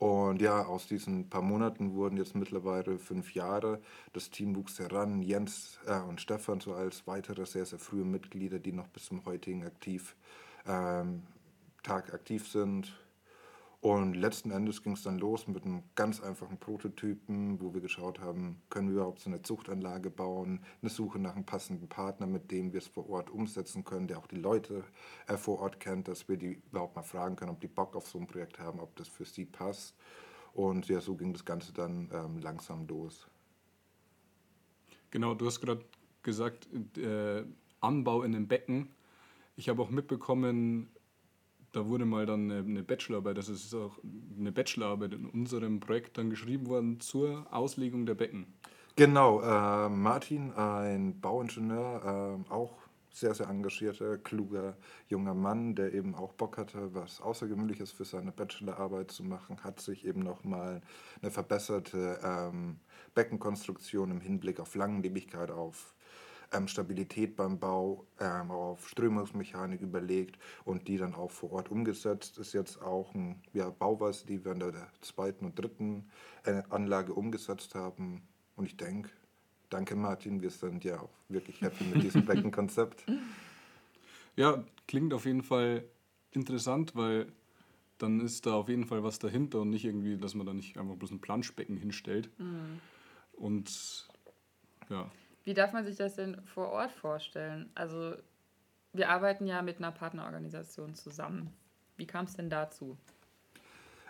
Und 0.00 0.40
ja, 0.40 0.64
aus 0.64 0.86
diesen 0.86 1.28
paar 1.28 1.42
Monaten 1.42 1.92
wurden 1.92 2.16
jetzt 2.16 2.34
mittlerweile 2.34 2.98
fünf 2.98 3.34
Jahre. 3.34 3.82
Das 4.14 4.30
Team 4.30 4.56
wuchs 4.56 4.78
heran. 4.78 5.20
Jens 5.20 5.78
äh, 5.84 6.00
und 6.00 6.22
Stefan 6.22 6.58
so 6.60 6.72
als 6.72 7.06
weitere 7.06 7.44
sehr, 7.44 7.66
sehr 7.66 7.78
frühe 7.78 8.06
Mitglieder, 8.06 8.58
die 8.58 8.72
noch 8.72 8.88
bis 8.88 9.04
zum 9.04 9.22
heutigen 9.26 9.62
aktiv, 9.62 10.16
ähm, 10.66 11.24
Tag 11.82 12.14
aktiv 12.14 12.48
sind. 12.48 12.98
Und 13.80 14.12
letzten 14.12 14.50
Endes 14.50 14.82
ging 14.82 14.92
es 14.92 15.02
dann 15.02 15.18
los 15.18 15.46
mit 15.46 15.64
einem 15.64 15.82
ganz 15.94 16.20
einfachen 16.20 16.58
Prototypen, 16.58 17.62
wo 17.62 17.72
wir 17.72 17.80
geschaut 17.80 18.20
haben, 18.20 18.60
können 18.68 18.88
wir 18.88 18.96
überhaupt 18.96 19.20
so 19.20 19.30
eine 19.30 19.40
Zuchtanlage 19.40 20.10
bauen, 20.10 20.60
eine 20.82 20.90
Suche 20.90 21.18
nach 21.18 21.34
einem 21.34 21.46
passenden 21.46 21.88
Partner, 21.88 22.26
mit 22.26 22.50
dem 22.50 22.74
wir 22.74 22.78
es 22.78 22.86
vor 22.86 23.08
Ort 23.08 23.30
umsetzen 23.30 23.82
können, 23.82 24.06
der 24.06 24.18
auch 24.18 24.26
die 24.26 24.36
Leute 24.36 24.84
äh, 25.28 25.38
vor 25.38 25.60
Ort 25.60 25.80
kennt, 25.80 26.08
dass 26.08 26.28
wir 26.28 26.36
die 26.36 26.60
überhaupt 26.70 26.94
mal 26.94 27.02
fragen 27.02 27.36
können, 27.36 27.52
ob 27.52 27.60
die 27.60 27.68
Bock 27.68 27.96
auf 27.96 28.06
so 28.06 28.18
ein 28.18 28.26
Projekt 28.26 28.58
haben, 28.58 28.80
ob 28.80 28.94
das 28.96 29.08
für 29.08 29.24
sie 29.24 29.46
passt. 29.46 29.96
Und 30.52 30.88
ja, 30.88 31.00
so 31.00 31.16
ging 31.16 31.32
das 31.32 31.46
Ganze 31.46 31.72
dann 31.72 32.10
ähm, 32.12 32.38
langsam 32.38 32.86
los. 32.86 33.28
Genau, 35.10 35.32
du 35.32 35.46
hast 35.46 35.60
gerade 35.62 35.86
gesagt, 36.22 36.68
äh, 36.98 37.44
Anbau 37.80 38.24
in 38.24 38.34
einem 38.34 38.46
Becken. 38.46 38.90
Ich 39.56 39.70
habe 39.70 39.80
auch 39.80 39.90
mitbekommen, 39.90 40.90
da 41.72 41.86
wurde 41.86 42.04
mal 42.04 42.26
dann 42.26 42.50
eine, 42.50 42.82
Bachelorarbeit, 42.82 43.38
das 43.38 43.48
ist 43.48 43.74
auch 43.74 43.98
eine 44.38 44.52
Bachelorarbeit 44.52 45.14
in 45.14 45.26
unserem 45.26 45.80
Projekt 45.80 46.18
dann 46.18 46.30
geschrieben 46.30 46.68
worden 46.68 47.00
zur 47.00 47.46
Auslegung 47.50 48.06
der 48.06 48.14
Becken. 48.14 48.46
Genau, 48.96 49.40
äh, 49.40 49.88
Martin, 49.88 50.52
ein 50.52 51.20
Bauingenieur, 51.20 52.42
äh, 52.48 52.52
auch 52.52 52.72
sehr, 53.12 53.34
sehr 53.34 53.48
engagierter, 53.48 54.18
kluger 54.18 54.76
junger 55.08 55.34
Mann, 55.34 55.74
der 55.74 55.94
eben 55.94 56.14
auch 56.14 56.32
Bock 56.32 56.58
hatte, 56.58 56.94
was 56.94 57.20
Außergewöhnliches 57.20 57.92
für 57.92 58.04
seine 58.04 58.32
Bachelorarbeit 58.32 59.10
zu 59.10 59.24
machen, 59.24 59.62
hat 59.64 59.80
sich 59.80 60.06
eben 60.06 60.20
nochmal 60.20 60.80
eine 61.20 61.30
verbesserte 61.30 62.20
ähm, 62.22 62.78
Beckenkonstruktion 63.14 64.10
im 64.10 64.20
Hinblick 64.20 64.60
auf 64.60 64.74
Langlebigkeit, 64.74 65.50
auf 65.50 65.94
ähm, 66.52 66.68
Stabilität 66.68 67.36
beim 67.36 67.58
Bau, 67.58 68.06
ähm, 68.18 68.50
auf 68.50 68.88
Strömungsmechanik 68.88 69.80
überlegt 69.80 70.38
und 70.64 70.88
die 70.88 70.96
dann 70.96 71.14
auch 71.14 71.30
vor 71.30 71.52
Ort 71.52 71.70
umgesetzt. 71.70 72.38
Ist 72.38 72.52
jetzt 72.52 72.82
auch 72.82 73.14
ein 73.14 73.42
ja, 73.52 73.70
Bauweise, 73.70 74.26
die 74.26 74.44
wir 74.44 74.52
in 74.52 74.60
der 74.60 74.88
zweiten 75.00 75.44
und 75.44 75.58
dritten 75.58 76.10
äh, 76.44 76.62
Anlage 76.70 77.14
umgesetzt 77.14 77.74
haben. 77.74 78.22
Und 78.56 78.66
ich 78.66 78.76
denke, 78.76 79.10
danke 79.68 79.96
Martin, 79.96 80.42
wir 80.42 80.50
sind 80.50 80.84
ja 80.84 81.00
auch 81.00 81.10
wirklich 81.28 81.60
happy 81.60 81.84
mit 81.84 82.02
diesem 82.02 82.24
Beckenkonzept. 82.24 83.04
Ja, 84.36 84.64
klingt 84.86 85.12
auf 85.12 85.26
jeden 85.26 85.42
Fall 85.42 85.84
interessant, 86.30 86.94
weil 86.94 87.30
dann 87.98 88.20
ist 88.20 88.46
da 88.46 88.54
auf 88.54 88.68
jeden 88.68 88.86
Fall 88.86 89.02
was 89.02 89.18
dahinter 89.18 89.60
und 89.60 89.70
nicht 89.70 89.84
irgendwie, 89.84 90.16
dass 90.16 90.34
man 90.34 90.46
da 90.46 90.54
nicht 90.54 90.78
einfach 90.78 90.94
bloß 90.94 91.10
ein 91.10 91.20
Planschbecken 91.20 91.76
hinstellt. 91.76 92.30
Mhm. 92.38 92.80
Und 93.32 94.08
ja. 94.88 95.10
Wie 95.44 95.54
darf 95.54 95.72
man 95.72 95.84
sich 95.84 95.96
das 95.96 96.16
denn 96.16 96.40
vor 96.44 96.68
Ort 96.70 96.92
vorstellen? 96.92 97.70
Also 97.74 98.14
wir 98.92 99.08
arbeiten 99.08 99.46
ja 99.46 99.62
mit 99.62 99.78
einer 99.78 99.92
Partnerorganisation 99.92 100.94
zusammen. 100.94 101.52
Wie 101.96 102.06
kam 102.06 102.24
es 102.24 102.34
denn 102.34 102.50
dazu? 102.50 102.96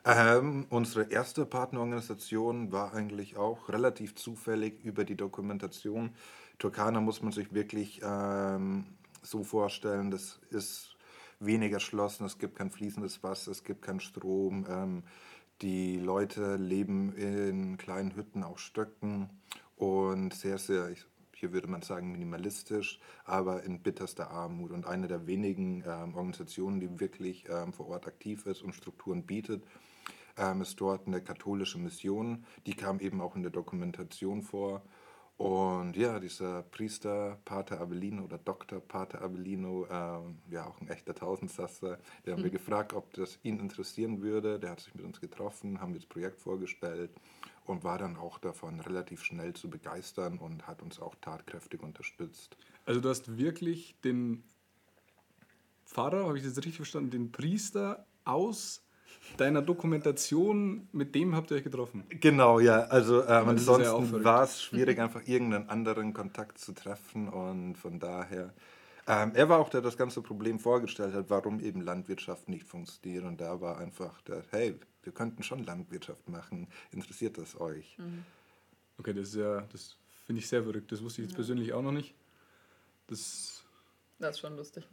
Ähm, 0.05 0.67
unsere 0.71 1.11
erste 1.11 1.45
Partnerorganisation 1.45 2.73
war 2.73 2.95
eigentlich 2.95 3.37
auch 3.37 3.69
relativ 3.69 4.15
zufällig 4.15 4.83
über 4.83 5.05
die 5.05 5.17
Dokumentation. 5.17 6.15
Turkana 6.59 7.01
muss 7.01 7.23
man 7.23 7.33
sich 7.33 7.53
wirklich 7.53 8.01
ähm, 8.03 8.87
so 9.23 9.45
vorstellen, 9.45 10.11
das 10.11 10.41
ist 10.51 10.97
weniger 11.39 11.75
erschlossen, 11.75 12.25
es 12.25 12.39
gibt 12.39 12.57
kein 12.57 12.71
fließendes 12.71 13.23
Wasser, 13.23 13.51
es 13.51 13.63
gibt 13.63 13.83
keinen 13.83 14.01
Strom. 14.01 14.67
Ähm, 14.69 15.03
die 15.61 15.99
Leute 15.99 16.57
leben 16.57 17.13
in 17.15 17.77
kleinen 17.77 18.17
Hütten 18.17 18.43
auf 18.43 18.59
Stöcken 18.59 19.29
und 19.77 20.33
sehr, 20.33 20.57
sehr, 20.57 20.91
hier 21.41 21.53
würde 21.53 21.69
man 21.69 21.83
sagen, 21.83 22.13
minimalistisch, 22.13 23.01
aber 23.25 23.63
in 23.65 23.83
bitterster 23.83 24.31
Armut. 24.31 24.71
Und 24.71 24.87
eine 24.87 25.09
der 25.09 25.27
wenigen 25.27 25.83
ähm, 25.87 26.15
Organisationen, 26.15 26.81
die 26.81 27.01
wirklich 27.01 27.47
ähm, 27.49 27.73
vor 27.73 27.89
Ort 27.89 28.07
aktiv 28.07 28.47
ist 28.47 28.63
und 28.63 28.75
Strukturen 28.75 29.25
bietet, 29.25 29.65
ähm, 30.37 30.61
ist 30.61 30.81
dort 30.81 31.07
eine 31.07 31.23
katholische 31.23 31.79
Mission. 31.79 32.45
Die 32.67 32.75
kam 32.75 33.01
eben 33.01 33.21
auch 33.21 33.37
in 33.37 33.43
der 33.43 33.51
Dokumentation 33.51 34.43
vor. 34.43 34.83
Und 35.39 35.97
ja, 35.97 36.21
dieser 36.21 36.63
Priester 36.65 37.39
Pater 37.47 37.81
Avellino 37.81 38.25
oder 38.25 38.37
Dr. 38.37 38.79
Pater 38.79 39.23
Avellino, 39.23 39.87
ähm, 39.91 40.37
ja 40.51 40.67
auch 40.67 40.79
ein 40.83 40.89
echter 40.89 41.15
Tausendsasser, 41.15 41.99
der 42.27 42.35
haben 42.35 42.43
wir 42.43 42.51
gefragt, 42.51 42.93
ob 42.93 43.11
das 43.15 43.39
ihn 43.43 43.59
interessieren 43.59 44.21
würde. 44.21 44.61
Der 44.61 44.73
hat 44.73 44.81
sich 44.81 44.95
mit 44.95 45.07
uns 45.07 45.19
getroffen, 45.19 45.81
haben 45.81 45.95
das 45.95 46.05
Projekt 46.05 46.39
vorgestellt 46.39 47.11
und 47.71 47.85
war 47.85 47.99
dann 47.99 48.17
auch 48.17 48.39
davon 48.39 48.81
relativ 48.81 49.23
schnell 49.23 49.55
zu 49.55 49.71
begeistern 49.71 50.39
und 50.39 50.67
hat 50.67 50.83
uns 50.83 51.00
auch 51.00 51.15
tatkräftig 51.21 51.83
unterstützt. 51.83 52.57
Also 52.85 53.00
du 53.00 53.09
hast 53.09 53.39
wirklich 53.39 53.95
den 54.05 54.43
Pfarrer, 55.87 56.27
habe 56.27 56.39
ich 56.39 56.45
das 56.45 56.57
richtig 56.57 56.77
verstanden, 56.77 57.11
den 57.11 57.33
Priester 57.33 58.07
aus 58.25 58.83
deiner 59.37 59.62
Dokumentation, 59.62 60.89
mit 60.93 61.15
dem 61.15 61.35
habt 61.35 61.50
ihr 61.50 61.57
euch 61.57 61.65
getroffen? 61.65 62.05
Genau, 62.09 62.61
ja. 62.61 62.83
Also 62.85 63.23
ähm, 63.23 63.49
ansonsten 63.49 64.17
ja 64.17 64.25
war 64.25 64.45
es 64.45 64.62
schwierig, 64.62 64.99
einfach 64.99 65.27
irgendeinen 65.27 65.69
anderen 65.69 66.12
Kontakt 66.12 66.59
zu 66.59 66.73
treffen 66.73 67.29
und 67.29 67.77
von 67.77 67.99
daher. 67.99 68.53
Ähm, 69.07 69.33
er 69.35 69.49
war 69.49 69.59
auch 69.59 69.69
der, 69.69 69.81
der 69.81 69.91
das 69.91 69.97
ganze 69.99 70.23
Problem 70.23 70.59
vorgestellt 70.59 71.15
hat, 71.15 71.31
warum 71.31 71.61
eben 71.61 71.81
Landwirtschaft 71.81 72.49
nicht 72.49 72.65
funktioniert. 72.65 73.25
Und 73.25 73.41
da 73.41 73.61
war 73.61 73.79
einfach 73.79 74.21
der, 74.23 74.43
hey, 74.50 74.79
wir 75.02 75.12
könnten 75.12 75.42
schon 75.42 75.64
Landwirtschaft 75.64 76.28
machen. 76.28 76.69
Interessiert 76.92 77.38
das 77.38 77.59
euch? 77.61 77.97
Mhm. 77.99 78.25
Okay, 78.99 79.14
das 79.14 79.28
ist 79.28 79.37
ja, 79.37 79.62
das 79.73 79.97
finde 80.26 80.40
ich 80.40 80.49
sehr 80.49 80.62
verrückt. 80.62 80.92
Das 80.92 81.02
wusste 81.02 81.23
ich 81.23 81.26
jetzt 81.28 81.33
Ja. 81.33 81.37
persönlich 81.37 81.73
auch 81.73 81.83
noch 81.83 81.92
nicht. 81.92 82.14
Das, 83.07 83.64
Das 84.19 84.37
ist 84.37 84.40
schon 84.40 84.57
lustig. 84.57 84.85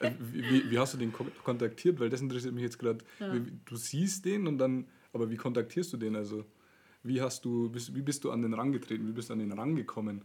äh, 0.00 0.12
wie, 0.20 0.70
wie- 0.70 0.78
hast 0.78 0.94
du 0.94 0.98
den 0.98 1.12
ko- 1.12 1.26
kontaktiert? 1.42 1.98
Weil 2.00 2.10
das 2.10 2.20
interessiert 2.20 2.54
mich 2.54 2.62
jetzt 2.64 2.78
gerade. 2.78 3.04
Ja. 3.18 3.34
Du 3.64 3.76
siehst 3.76 4.24
den 4.24 4.46
und 4.46 4.58
dann, 4.58 4.86
aber 5.12 5.30
wie 5.30 5.36
kontaktierst 5.36 5.92
du 5.92 5.96
den? 5.96 6.14
Also 6.16 6.44
wie 7.02 7.20
hast 7.20 7.44
du, 7.44 7.70
bist, 7.70 7.94
wie 7.94 8.02
bist 8.02 8.24
du 8.24 8.30
an 8.30 8.42
den 8.42 8.54
rangetreten? 8.54 9.06
Wie 9.08 9.12
bist 9.12 9.28
du 9.30 9.32
an 9.32 9.38
den 9.38 9.52
rangekommen? 9.52 10.22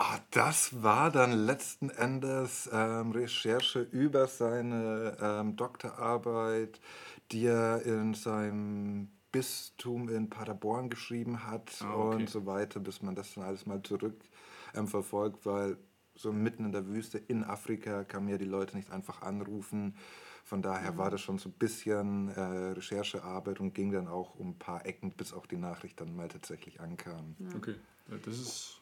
Ah, 0.00 0.20
das 0.30 0.80
war 0.84 1.10
dann 1.10 1.32
letzten 1.32 1.90
Endes 1.90 2.70
ähm, 2.72 3.10
Recherche 3.10 3.80
über 3.80 4.28
seine 4.28 5.16
ähm, 5.20 5.56
Doktorarbeit, 5.56 6.80
die 7.32 7.46
er 7.46 7.82
in 7.82 8.14
seinem 8.14 9.10
Bistum 9.32 10.08
in 10.08 10.30
Paderborn 10.30 10.88
geschrieben 10.88 11.44
hat 11.44 11.72
Ah, 11.80 11.94
okay. 11.96 12.16
und 12.16 12.30
so 12.30 12.46
weiter, 12.46 12.78
bis 12.78 13.02
man 13.02 13.16
das 13.16 13.34
dann 13.34 13.42
alles 13.42 13.66
mal 13.66 13.82
zurück 13.82 14.14
ähm, 14.76 14.86
verfolgt, 14.86 15.44
weil 15.44 15.76
so 16.14 16.32
mitten 16.32 16.64
in 16.64 16.70
der 16.70 16.86
Wüste 16.86 17.18
in 17.18 17.42
Afrika 17.42 18.04
kann 18.04 18.22
man 18.22 18.30
ja 18.30 18.38
die 18.38 18.44
Leute 18.44 18.76
nicht 18.76 18.92
einfach 18.92 19.22
anrufen. 19.22 19.96
Von 20.44 20.62
daher 20.62 20.96
war 20.96 21.10
das 21.10 21.20
schon 21.22 21.38
so 21.38 21.48
ein 21.48 21.58
bisschen 21.58 22.28
äh, 22.28 22.40
Recherchearbeit 22.40 23.58
und 23.58 23.74
ging 23.74 23.90
dann 23.90 24.06
auch 24.06 24.36
um 24.36 24.50
ein 24.50 24.58
paar 24.60 24.86
Ecken, 24.86 25.10
bis 25.10 25.32
auch 25.32 25.46
die 25.46 25.56
Nachricht 25.58 26.00
dann 26.00 26.14
mal 26.14 26.28
tatsächlich 26.28 26.80
ankam. 26.80 27.34
Okay, 27.56 27.74
ja, 28.08 28.16
das 28.18 28.38
ist. 28.38 28.80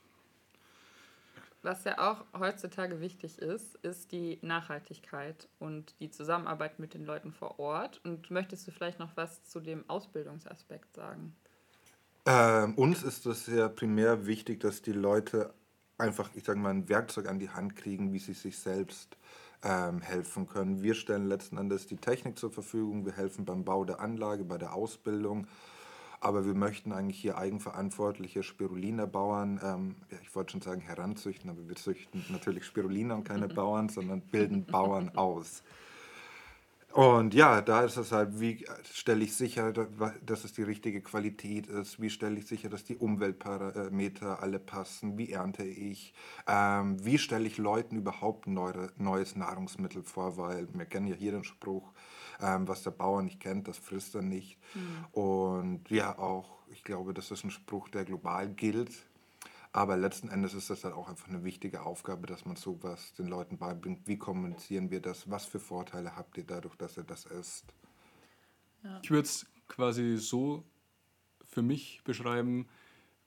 Was 1.67 1.83
ja 1.83 1.99
auch 1.99 2.25
heutzutage 2.39 3.01
wichtig 3.01 3.41
ist, 3.41 3.75
ist 3.83 4.13
die 4.13 4.39
Nachhaltigkeit 4.41 5.49
und 5.59 5.99
die 5.99 6.13
Zusammenarbeit 6.13 6.79
mit 6.79 6.95
den 6.95 7.05
Leuten 7.05 7.33
vor 7.33 7.59
Ort. 7.59 8.01
Und 8.05 8.31
möchtest 8.31 8.69
du 8.69 8.71
vielleicht 8.71 9.01
noch 9.01 9.17
was 9.17 9.43
zu 9.43 9.59
dem 9.59 9.83
Ausbildungsaspekt 9.91 10.95
sagen? 10.95 11.35
Ähm, 12.25 12.77
uns 12.77 13.03
ist 13.03 13.27
es 13.27 13.49
ja 13.49 13.69
primär 13.69 14.27
wichtig, 14.29 14.61
dass 14.61 14.81
die 14.81 14.93
Leute 14.93 15.55
einfach, 15.99 16.31
ich 16.37 16.45
sage 16.45 16.61
mal, 16.61 16.71
ein 16.71 16.89
Werkzeug 16.89 17.27
an 17.29 17.41
die 17.41 17.51
Hand 17.51 17.75
kriegen, 17.75 18.13
wie 18.13 18.21
sie 18.21 18.35
sich 18.35 18.61
selbst 18.61 19.17
ähm, 19.65 20.01
helfen 20.01 20.47
können. 20.47 20.85
Wir 20.85 20.95
stellen 20.95 21.27
letzten 21.27 21.59
Endes 21.59 21.89
die 21.89 21.97
Technik 21.97 22.39
zur 22.39 22.53
Verfügung, 22.53 23.05
wir 23.05 23.17
helfen 23.17 23.45
beim 23.45 23.65
Bau 23.65 23.85
der 23.85 23.99
Anlage, 23.99 24.45
bei 24.45 24.57
der 24.57 24.73
Ausbildung. 24.73 25.49
Aber 26.21 26.47
wir 26.47 26.55
möchten 26.55 26.93
eigentlich 26.93 27.19
hier 27.21 27.37
eigenverantwortliche 27.37 28.43
Spirulina-Bauern, 28.43 29.61
ähm, 29.63 29.97
ja, 30.11 30.19
ich 30.23 30.35
wollte 30.35 30.53
schon 30.53 30.63
sagen 30.63 30.81
heranzüchten, 30.81 31.51
aber 31.51 31.69
wir 31.69 31.77
züchten 31.77 32.25
natürlich 32.31 32.65
Spirulina 32.65 33.15
und 33.15 33.25
keine 33.25 33.49
Bauern, 33.49 33.89
sondern 33.89 34.21
bilden 34.23 34.65
Bauern 34.65 35.11
aus. 35.17 35.63
Und 36.97 37.35
ja, 37.35 37.61
da 37.61 37.83
ist 37.83 37.99
es 37.99 38.11
halt, 38.11 38.41
wie 38.41 38.65
stelle 38.91 39.23
ich 39.25 39.37
sicher, 39.37 39.71
da- 39.73 40.15
dass 40.25 40.45
es 40.45 40.55
die 40.55 40.63
richtige 40.63 41.03
Qualität 41.03 41.67
ist? 41.67 42.01
Wie 42.01 42.09
stelle 42.09 42.39
ich 42.39 42.47
sicher, 42.47 42.71
dass 42.71 42.85
die 42.85 42.97
Umweltparameter 42.97 44.43
alle 44.43 44.59
passen? 44.59 45.19
Wie 45.19 45.31
ernte 45.31 45.63
ich? 45.65 46.15
Ähm, 46.49 46.97
wie 47.05 47.19
stelle 47.19 47.47
ich 47.47 47.59
Leuten 47.59 47.97
überhaupt 47.97 48.47
neue, 48.47 48.91
neues 48.97 49.37
Nahrungsmittel 49.37 50.03
vor? 50.05 50.39
Weil 50.39 50.69
wir 50.73 50.87
kennen 50.87 51.07
ja 51.07 51.15
hier 51.17 51.33
den 51.33 51.45
Spruch, 51.45 51.93
ähm, 52.41 52.67
was 52.67 52.83
der 52.83 52.93
Bauer 52.93 53.23
nicht 53.23 53.41
kennt, 53.41 53.69
das 53.69 53.77
frisst 53.77 54.15
er 54.15 54.23
nicht. 54.23 54.59
Und 55.13 55.91
ja, 55.91 56.19
auch, 56.19 56.61
ich 56.69 56.83
glaube, 56.83 57.13
das 57.15 57.31
ist 57.31 57.45
ein 57.45 57.51
Spruch, 57.51 57.89
der 57.91 58.07
global 58.07 58.49
gilt. 58.49 58.93
Aber 59.73 59.97
letzten 59.97 60.29
Endes 60.29 60.55
ist 60.55 60.71
das 60.71 60.85
halt 60.85 60.95
auch 60.95 61.09
einfach 61.09 61.29
eine 61.29 61.45
wichtige 61.45 61.83
Aufgabe, 61.83 62.27
dass 62.27 62.45
man 62.45 62.57
sowas 62.57 63.13
den 63.15 63.27
Leuten 63.27 63.59
beibringt. 63.59 64.07
Wie 64.07 64.19
kommunizieren 64.19 64.91
wir 64.91 65.01
das? 65.01 65.31
Was 65.31 65.45
für 65.45 65.61
Vorteile 65.61 66.17
habt 66.17 66.37
ihr 66.39 66.45
dadurch, 66.45 66.77
dass 66.77 66.97
ihr 66.97 67.05
das 67.05 67.27
esst? 67.27 67.73
Ich 69.03 69.11
würde 69.11 69.27
es 69.27 69.47
quasi 69.69 70.17
so 70.17 70.65
für 71.45 71.63
mich 71.63 72.03
beschreiben, 72.05 72.69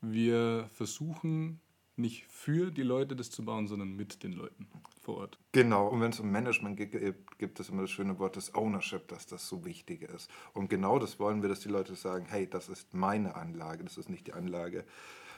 wir 0.02 0.70
versuchen 0.74 1.60
nicht 2.00 2.26
für 2.28 2.72
die 2.72 2.84
Leute 2.84 3.16
das 3.16 3.30
zu 3.30 3.44
bauen, 3.44 3.68
sondern 3.68 3.96
mit 3.96 4.24
den 4.24 4.32
Leuten 4.32 4.68
vor 5.02 5.18
Ort. 5.18 5.40
Genau, 5.52 5.88
und 5.88 6.00
wenn 6.02 6.12
es 6.12 6.20
um 6.20 6.32
Management 6.32 6.78
geht, 6.78 6.92
gibt, 6.92 7.38
gibt 7.38 7.60
es 7.60 7.70
immer 7.70 7.82
das 7.82 7.92
schöne 7.92 8.18
Wort 8.20 8.38
des 8.38 8.56
Ownership, 8.56 9.08
dass 9.10 9.28
das 9.28 9.48
so 9.48 9.66
wichtig 9.66 10.04
ist. 10.04 10.32
Und 10.54 10.70
genau 10.70 10.98
das 10.98 11.20
wollen 11.20 11.42
wir, 11.42 11.50
dass 11.50 11.60
die 11.60 11.70
Leute 11.70 11.96
sagen, 11.96 12.26
hey, 12.30 12.50
das 12.50 12.70
ist 12.70 12.94
meine 12.94 13.36
Anlage, 13.36 13.84
das 13.84 13.98
ist 13.98 14.10
nicht 14.10 14.28
die 14.28 14.34
Anlage 14.34 14.86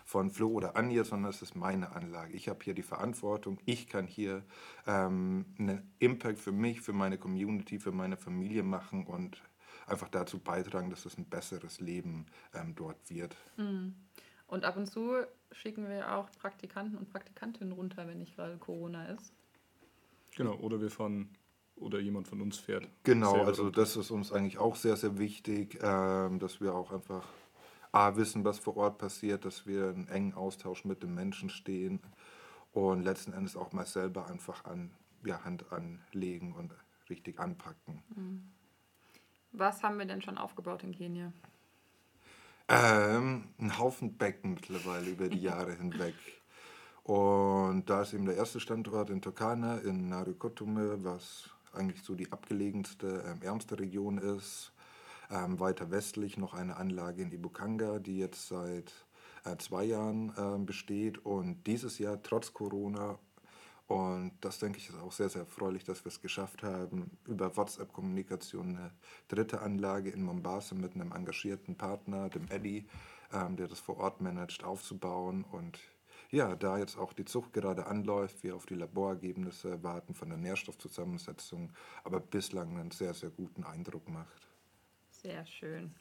von 0.06 0.32
Flo 0.32 0.50
oder 0.50 0.76
Anja, 0.76 1.04
sondern 1.04 1.30
es 1.30 1.42
ist 1.42 1.56
meine 1.56 1.96
Anlage. 1.96 2.34
Ich 2.34 2.50
habe 2.50 2.60
hier 2.64 2.74
die 2.74 2.84
Verantwortung, 2.84 3.60
ich 3.66 3.88
kann 3.88 4.08
hier 4.08 4.44
ähm, 4.88 5.46
einen 5.58 5.92
Impact 6.00 6.40
für 6.40 6.52
mich, 6.52 6.82
für 6.82 6.94
meine 6.94 7.18
Community, 7.18 7.80
für 7.80 7.92
meine 7.92 8.18
Familie 8.18 8.64
machen 8.64 9.06
und 9.06 9.42
einfach 9.88 10.10
dazu 10.10 10.40
beitragen, 10.40 10.90
dass 10.90 11.06
es 11.06 11.18
ein 11.18 11.26
besseres 11.26 11.80
Leben 11.80 12.26
ähm, 12.54 12.76
dort 12.76 13.10
wird. 13.10 13.36
Und 14.48 14.66
ab 14.66 14.78
und 14.78 14.88
zu 14.88 15.26
schicken 15.52 15.88
wir 15.88 16.14
auch 16.14 16.30
Praktikanten 16.32 16.98
und 16.98 17.10
Praktikantinnen 17.10 17.72
runter, 17.74 18.08
wenn 18.08 18.20
nicht 18.20 18.36
gerade 18.36 18.58
Corona 18.58 19.06
ist. 19.08 19.34
Genau, 20.36 20.56
oder 20.56 20.82
wir 20.82 20.90
fahren, 20.90 21.30
oder 21.76 22.00
jemand 22.00 22.28
von 22.28 22.42
uns 22.42 22.58
fährt. 22.58 22.88
Genau, 23.04 23.44
also 23.44 23.64
runter. 23.64 23.82
das 23.82 23.96
ist 23.96 24.12
uns 24.12 24.32
eigentlich 24.32 24.58
auch 24.58 24.76
sehr, 24.76 24.96
sehr 24.96 25.18
wichtig, 25.18 25.80
ähm, 25.82 26.40
dass 26.40 26.62
wir 26.62 26.74
auch 26.74 26.92
einfach 26.92 27.28
A, 27.92 28.16
wissen, 28.16 28.46
was 28.46 28.60
vor 28.60 28.78
Ort 28.78 28.98
passiert, 28.98 29.44
dass 29.46 29.66
wir 29.66 29.90
in 29.92 30.08
engen 30.08 30.34
Austausch 30.34 30.86
mit 30.86 31.04
den 31.04 31.14
Menschen 31.14 31.50
stehen 31.50 32.00
und 32.72 33.04
letzten 33.04 33.34
Endes 33.34 33.56
auch 33.56 33.74
mal 33.74 33.86
selber 33.86 34.28
einfach 34.28 34.66
an, 34.66 34.92
ja, 35.26 35.44
Hand 35.44 35.72
anlegen 35.72 36.54
und 36.54 36.74
richtig 37.10 37.40
anpacken. 37.40 38.02
Was 39.52 39.84
haben 39.84 39.98
wir 40.00 40.06
denn 40.06 40.22
schon 40.22 40.38
aufgebaut 40.38 40.84
in 40.84 40.94
Kenia? 40.94 41.34
Ähm, 42.70 43.50
ein 43.60 43.78
Haufen 43.78 44.18
Becken 44.18 44.54
mittlerweile 44.54 45.10
über 45.10 45.28
die 45.28 45.42
Jahre 45.42 45.74
hinweg. 45.74 46.16
Und 47.04 47.90
da 47.90 48.04
ist 48.04 48.14
eben 48.14 48.26
der 48.26 48.38
erste 48.38 48.62
Standort 48.62 49.10
in 49.10 49.22
Turkana, 49.22 49.80
in 49.80 50.08
Narikotume, 50.08 51.04
was 51.04 51.50
eigentlich 51.74 52.02
so 52.04 52.16
die 52.16 52.32
abgelegenste, 52.32 53.24
ähm, 53.28 53.42
ärmste 53.42 53.78
Region 53.78 54.18
ist. 54.18 54.72
Ähm, 55.32 55.60
weiter 55.60 55.92
westlich 55.92 56.38
noch 56.38 56.54
eine 56.54 56.76
Anlage 56.76 57.22
in 57.24 57.32
Ibukanga, 57.32 58.00
die 58.00 58.18
jetzt 58.18 58.50
seit 58.50 58.94
äh, 59.46 59.58
zwei 59.58 59.86
Jahren 59.86 60.34
äh, 60.38 60.60
besteht 60.60 61.26
und 61.26 61.66
dieses 61.66 61.98
Jahr 61.98 62.22
trotz 62.22 62.54
Corona 62.54 63.18
und 63.92 64.32
das 64.40 64.58
denke 64.60 64.78
ich 64.78 64.88
ist 64.88 64.98
auch 65.02 65.12
sehr, 65.12 65.28
sehr 65.28 65.42
erfreulich, 65.42 65.84
dass 65.84 66.06
wir 66.06 66.12
es 66.12 66.22
geschafft 66.22 66.64
haben, 66.64 67.12
über 67.28 67.58
WhatsApp-Kommunikation 67.58 68.78
eine 68.78 68.92
dritte 69.28 69.60
Anlage 69.60 70.12
in 70.12 70.24
Mombasa 70.24 70.76
mit 70.76 70.96
einem 70.96 71.12
engagierten 71.12 71.76
Partner, 71.76 72.30
dem 72.30 72.48
Eddie, 72.48 72.88
ähm, 73.34 73.58
der 73.58 73.68
das 73.68 73.82
vor 73.82 73.98
Ort 73.98 74.22
managt, 74.22 74.64
aufzubauen. 74.64 75.44
Und 75.44 75.78
ja, 76.30 76.56
da 76.56 76.78
jetzt 76.78 76.98
auch 76.98 77.12
die 77.12 77.26
Zucht 77.26 77.52
gerade 77.52 77.86
anläuft, 77.86 78.44
wir 78.44 78.56
auf 78.56 78.66
die 78.66 78.76
Laborergebnisse 78.76 79.84
warten 79.84 80.14
von 80.14 80.30
der 80.30 80.38
Nährstoffzusammensetzung, 80.38 81.74
aber 82.06 82.22
bislang 82.22 82.78
einen 82.78 82.92
sehr, 82.92 83.14
sehr 83.14 83.30
guten 83.30 83.66
Eindruck 83.66 84.08
macht. 84.08 84.51
Sehr 85.22 85.46
schön. 85.46 85.94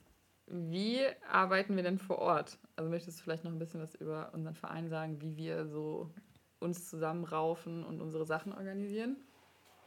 Wie 0.47 1.00
arbeiten 1.31 1.77
wir 1.77 1.83
denn 1.83 1.99
vor 1.99 2.19
Ort? 2.19 2.59
Also 2.75 2.91
möchtest 2.91 3.19
du 3.19 3.23
vielleicht 3.23 3.45
noch 3.45 3.53
ein 3.53 3.59
bisschen 3.59 3.83
was 3.83 3.95
über 3.95 4.31
unseren 4.33 4.55
Verein 4.55 4.89
sagen, 4.89 5.21
wie 5.21 5.37
wir 5.37 5.67
so 5.67 6.11
uns 6.59 6.89
zusammenraufen 6.89 7.85
und 7.85 8.00
unsere 8.00 8.25
Sachen 8.25 8.53
organisieren? 8.53 9.17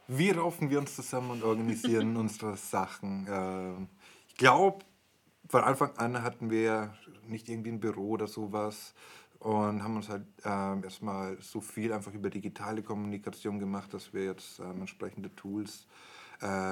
Wie 0.06 0.30
raufen 0.30 0.70
wir 0.70 0.78
uns 0.78 0.94
zusammen 0.94 1.30
und 1.30 1.42
organisieren 1.42 2.16
unsere 2.16 2.56
Sachen? 2.56 3.26
Ähm, 3.28 3.88
ich 4.28 4.36
glaube, 4.36 4.84
von 5.48 5.64
Anfang 5.64 5.96
an 5.96 6.22
hatten 6.22 6.50
wir 6.50 6.94
nicht 7.26 7.48
irgendwie 7.48 7.72
ein 7.72 7.80
Büro 7.80 8.10
oder 8.10 8.28
sowas 8.28 8.94
und 9.40 9.82
haben 9.82 9.96
uns 9.96 10.08
halt 10.08 10.24
ähm, 10.44 10.84
erstmal 10.84 11.40
so 11.42 11.60
viel 11.60 11.92
einfach 11.92 12.14
über 12.14 12.30
digitale 12.30 12.82
Kommunikation 12.82 13.58
gemacht, 13.58 13.92
dass 13.92 14.14
wir 14.14 14.24
jetzt 14.24 14.60
ähm, 14.60 14.80
entsprechende 14.80 15.34
Tools 15.34 15.86
äh, 15.86 16.13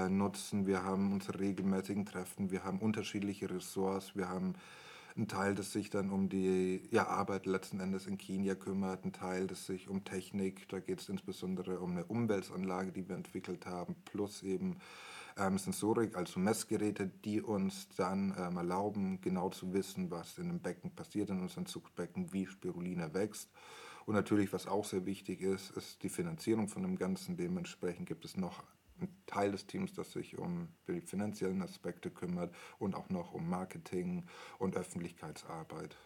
nutzen. 0.09 0.67
Wir 0.67 0.83
haben 0.85 1.13
unsere 1.13 1.39
regelmäßigen 1.39 2.05
Treffen, 2.05 2.51
wir 2.51 2.65
haben 2.65 2.79
unterschiedliche 2.79 3.49
Ressorts, 3.49 4.17
wir 4.17 4.29
haben 4.29 4.55
einen 5.17 5.29
Teil, 5.29 5.55
das 5.55 5.73
sich 5.73 5.91
dann 5.91 6.11
um 6.11 6.29
die 6.29 6.83
ja, 6.91 7.07
Arbeit 7.07 7.47
letzten 7.47 7.81
Endes 7.81 8.07
in 8.07 8.19
Kenia 8.19 8.55
kümmert, 8.55 9.05
ein 9.05 9.13
Teil, 9.13 9.47
das 9.47 9.67
sich 9.67 9.89
um 9.89 10.05
Technik, 10.05 10.69
da 10.69 10.81
geht 10.81 11.01
es 11.01 11.09
insbesondere 11.09 11.81
um 11.81 11.93
eine 11.93 12.05
Umweltanlage, 12.05 12.93
die 12.93 13.09
wir 13.09 13.17
entwickelt 13.17 13.67
haben, 13.67 13.95
plus 14.05 14.43
eben 14.43 14.79
ähm, 15.39 15.59
Sensorik, 15.59 16.17
also 16.17 16.41
Messgeräte, 16.41 17.07
die 17.07 17.41
uns 17.41 17.89
dann 17.97 18.35
ähm, 18.39 18.57
erlauben, 18.57 19.21
genau 19.21 19.51
zu 19.51 19.73
wissen, 19.73 20.11
was 20.11 20.39
in 20.39 20.49
dem 20.49 20.61
Becken 20.61 20.91
passiert, 20.91 21.31
in 21.31 21.41
unserem 21.41 21.67
Zuchtbecken, 21.67 22.33
wie 22.33 22.47
Spirulina 22.47 23.13
wächst. 23.15 23.51
Und 24.05 24.15
natürlich, 24.15 24.53
was 24.53 24.67
auch 24.67 24.85
sehr 24.85 25.07
wichtig 25.07 25.41
ist, 25.43 25.71
ist 25.71 26.03
die 26.03 26.09
Finanzierung 26.09 26.69
von 26.69 26.83
dem 26.83 26.97
Ganzen. 26.97 27.37
Dementsprechend 27.37 28.09
gibt 28.09 28.25
es 28.25 28.37
noch 28.37 28.65
einen 28.99 29.15
Teil 29.27 29.53
des 29.53 29.67
Teams, 29.67 29.93
das 29.95 30.13
sich 30.13 30.39
um 30.39 30.69
die 30.89 31.01
finanziellen 31.01 31.63
Aspekte 31.63 32.11
kümmert 32.11 32.55
und 32.79 32.95
auch 32.95 33.09
noch 33.09 33.33
um 33.33 33.49
Marketing 33.49 34.25
und 34.59 34.77
Öffentlichkeitsarbeit. 34.77 35.97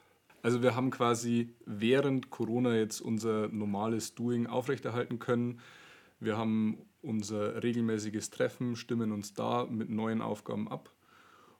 Also 0.43 0.62
wir 0.62 0.76
haben 0.76 0.90
quasi 0.90 1.55
während 1.64 2.31
Corona 2.31 2.75
jetzt 2.75 3.00
unser 3.00 3.49
normales 3.49 4.14
Doing 4.14 4.47
aufrechterhalten 4.47 5.19
können. 5.19 5.61
Wir 6.21 6.37
haben 6.37 6.78
unser 7.02 7.62
regelmäßiges 7.62 8.31
Treffen, 8.31 8.76
stimmen 8.76 9.12
uns 9.12 9.35
da 9.35 9.66
mit 9.66 9.90
neuen 9.90 10.23
Aufgaben 10.23 10.69
ab. 10.69 10.93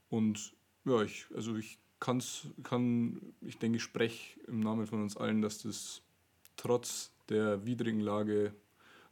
Und 0.09 0.55
ja, 0.85 1.03
ich, 1.03 1.27
also 1.35 1.57
ich 1.57 1.79
kann's, 2.01 2.49
kann, 2.63 3.35
ich 3.41 3.59
denke, 3.59 3.79
ich 3.79 3.83
spreche 3.83 4.39
im 4.47 4.61
Namen 4.61 4.87
von 4.87 5.03
uns 5.03 5.17
allen, 5.17 5.43
dass 5.43 5.63
das 5.63 6.03
trotz 6.57 7.11
der 7.29 7.67
widrigen 7.67 8.01
Lage 8.01 8.55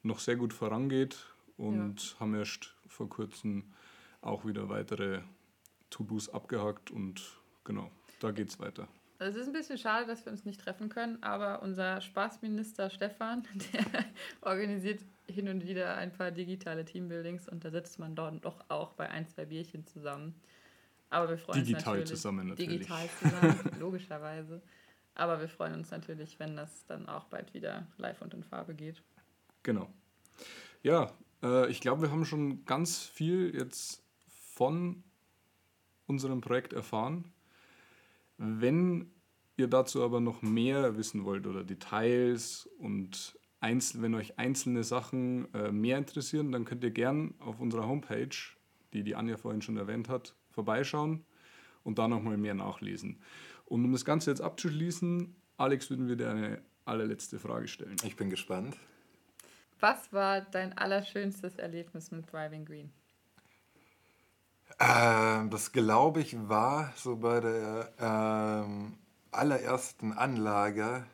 noch 0.03 0.19
sehr 0.19 0.37
gut 0.37 0.53
vorangeht 0.53 1.34
und 1.57 2.13
ja. 2.13 2.21
haben 2.21 2.35
erst 2.35 2.75
vor 2.87 3.09
kurzem 3.09 3.73
auch 4.21 4.45
wieder 4.45 4.69
weitere 4.69 5.23
To-Dos 5.91 6.29
abgehakt 6.29 6.91
und 6.91 7.23
genau, 7.65 7.91
da 8.21 8.31
geht's 8.31 8.59
weiter. 8.59 8.89
Also 9.19 9.39
es 9.39 9.47
ist 9.47 9.49
ein 9.49 9.59
bisschen 9.59 9.79
schade, 9.79 10.07
dass 10.07 10.25
wir 10.25 10.33
uns 10.33 10.45
nicht 10.45 10.61
treffen 10.61 10.89
können, 10.89 11.23
aber 11.23 11.63
unser 11.63 12.01
Spaßminister 12.01 12.91
Stefan, 12.91 13.45
der 13.73 14.05
organisiert 14.41 15.05
hin 15.27 15.49
und 15.49 15.67
wieder 15.67 15.97
ein 15.97 16.13
paar 16.13 16.31
digitale 16.31 16.85
Teambuildings 16.85 17.49
und 17.49 17.65
da 17.65 17.71
sitzt 17.71 17.99
man 17.99 18.15
dort 18.15 18.45
doch 18.45 18.65
auch 18.69 18.93
bei 18.93 19.09
ein, 19.09 19.29
zwei 19.29 19.45
Bierchen 19.45 19.87
zusammen. 19.87 20.35
Aber 21.11 21.29
wir 21.31 21.39
freuen 21.39 21.65
digital 21.65 21.79
uns 21.79 21.87
natürlich. 21.87 22.09
zusammen 22.09 22.49
natürlich. 22.49 22.79
Digital 22.81 23.09
zusammen, 23.21 23.71
logischerweise. 23.79 24.61
Aber 25.15 25.41
wir 25.41 25.49
freuen 25.49 25.75
uns 25.75 25.91
natürlich, 25.93 26.41
wenn 26.41 26.57
das 26.57 26.85
dann 26.87 27.09
auch 27.09 27.27
bald 27.27 27.55
wieder 27.55 27.87
live 27.99 28.21
und 28.21 28.35
in 28.35 28.43
Farbe 28.43 28.75
geht. 28.75 29.01
Genau. 29.63 29.89
Ja, 30.83 31.13
äh, 31.45 31.71
ich 31.71 31.81
glaube, 31.81 32.03
wir 32.03 32.11
haben 32.11 32.25
schon 32.25 32.65
ganz 32.65 32.99
viel 32.99 33.55
jetzt 33.55 34.03
von 34.55 35.05
unserem 36.07 36.41
Projekt 36.41 36.73
erfahren. 36.73 37.33
Wenn 38.37 39.11
ihr 39.57 39.69
dazu 39.69 40.03
aber 40.03 40.21
noch 40.21 40.43
mehr 40.43 40.97
wissen 40.97 41.25
wollt 41.25 41.47
oder 41.47 41.63
Details 41.63 42.69
und 42.79 43.39
einzel 43.61 44.03
wenn 44.03 44.15
euch 44.15 44.39
einzelne 44.39 44.85
Sachen 44.85 45.53
äh, 45.55 45.71
mehr 45.71 45.99
interessieren, 45.99 46.53
dann 46.53 46.65
könnt 46.65 46.85
ihr 46.85 46.91
gern 46.91 47.35
auf 47.39 47.61
unserer 47.61 47.87
Homepage, 47.87 48.37
die 48.93 49.05
die 49.05 49.15
Anja 49.15 49.37
vorhin 49.37 49.63
schon 49.63 49.77
erwähnt 49.77 50.09
hat, 50.09 50.35
vorbeischauen 50.51 51.25
und 51.83 51.99
da 51.99 52.09
nochmal 52.09 52.37
mehr 52.37 52.55
nachlesen. 52.55 53.21
Und 53.65 53.85
um 53.85 53.93
das 53.93 54.05
Ganze 54.05 54.31
jetzt 54.31 54.41
abzuschließen, 54.41 55.35
Alex, 55.57 55.89
würden 55.89 56.09
wir 56.09 56.17
dir 56.17 56.31
eine 56.31 56.63
allerletzte 56.85 57.39
Frage 57.39 57.69
stellen. 57.69 57.97
Ich 58.05 58.17
bin 58.17 58.29
gespannt. 58.29 58.77
Was 59.85 60.15
war 60.15 60.41
dein 60.41 60.79
allerschönstes 60.79 61.57
Erlebnis 61.57 62.11
mit 62.11 62.33
Driving 62.33 62.65
Green? 62.65 62.91
Ähm, 64.81 65.51
das 65.51 65.73
glaube 65.73 66.23
ich 66.23 66.49
war 66.49 66.91
so 66.97 67.17
bei 67.17 67.41
der 67.41 67.93
ähm, 68.01 68.95
allerersten 69.31 70.15
Anlage, 70.15 71.05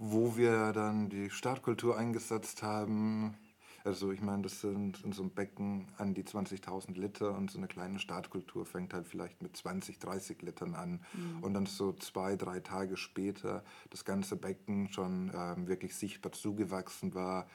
wo 0.00 0.36
wir 0.36 0.72
dann 0.72 1.08
die 1.08 1.30
Startkultur 1.30 1.96
eingesetzt 1.96 2.64
haben. 2.64 3.36
Also 3.84 4.10
ich 4.10 4.20
meine, 4.20 4.42
das 4.42 4.60
sind 4.60 5.04
in 5.04 5.12
so 5.12 5.22
einem 5.22 5.30
Becken 5.30 5.86
an 5.96 6.14
die 6.14 6.24
20.000 6.24 6.98
Liter 6.98 7.36
und 7.36 7.52
so 7.52 7.58
eine 7.58 7.68
kleine 7.68 8.00
Startkultur 8.00 8.66
fängt 8.66 8.92
halt 8.92 9.06
vielleicht 9.06 9.40
mit 9.40 9.56
20, 9.56 10.00
30 10.00 10.42
Litern 10.42 10.74
an. 10.74 11.00
Mhm. 11.12 11.44
Und 11.44 11.54
dann 11.54 11.66
so 11.66 11.92
zwei, 11.92 12.34
drei 12.34 12.58
Tage 12.58 12.96
später 12.96 13.62
das 13.90 14.04
ganze 14.04 14.34
Becken 14.34 14.88
schon 14.88 15.30
ähm, 15.32 15.68
wirklich 15.68 15.94
sichtbar 15.94 16.32
zugewachsen 16.32 17.14
war 17.14 17.46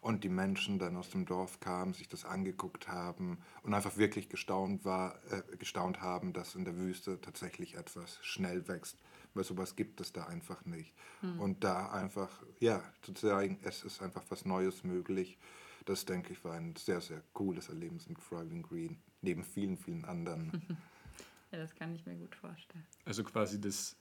und 0.00 0.24
die 0.24 0.28
Menschen 0.28 0.78
dann 0.78 0.96
aus 0.96 1.10
dem 1.10 1.26
Dorf 1.26 1.60
kamen, 1.60 1.92
sich 1.92 2.08
das 2.08 2.24
angeguckt 2.24 2.88
haben 2.88 3.38
und 3.62 3.74
einfach 3.74 3.96
wirklich 3.96 4.28
gestaunt, 4.28 4.84
war, 4.84 5.18
äh, 5.30 5.56
gestaunt 5.56 6.00
haben, 6.00 6.32
dass 6.32 6.54
in 6.54 6.64
der 6.64 6.76
Wüste 6.76 7.20
tatsächlich 7.20 7.74
etwas 7.74 8.18
schnell 8.22 8.66
wächst, 8.68 8.98
weil 9.34 9.44
sowas 9.44 9.76
gibt 9.76 10.00
es 10.00 10.12
da 10.12 10.24
einfach 10.26 10.64
nicht. 10.64 10.94
Mhm. 11.22 11.40
Und 11.40 11.64
da 11.64 11.90
einfach, 11.90 12.42
ja, 12.60 12.82
zu 13.02 13.12
zeigen, 13.12 13.58
es 13.62 13.84
ist 13.84 14.02
einfach 14.02 14.24
was 14.30 14.44
Neues 14.44 14.84
möglich, 14.84 15.38
das 15.84 16.04
denke 16.04 16.32
ich 16.32 16.44
war 16.44 16.54
ein 16.54 16.76
sehr, 16.76 17.00
sehr 17.00 17.22
cooles 17.32 17.68
Erlebnis 17.68 18.08
mit 18.08 18.18
Thriving 18.18 18.62
Green, 18.62 18.98
neben 19.22 19.42
vielen, 19.42 19.76
vielen 19.76 20.04
anderen. 20.04 20.52
ja, 21.52 21.58
das 21.58 21.74
kann 21.74 21.94
ich 21.94 22.04
mir 22.06 22.16
gut 22.16 22.34
vorstellen. 22.34 22.86
Also 23.04 23.24
quasi 23.24 23.60
das 23.60 23.96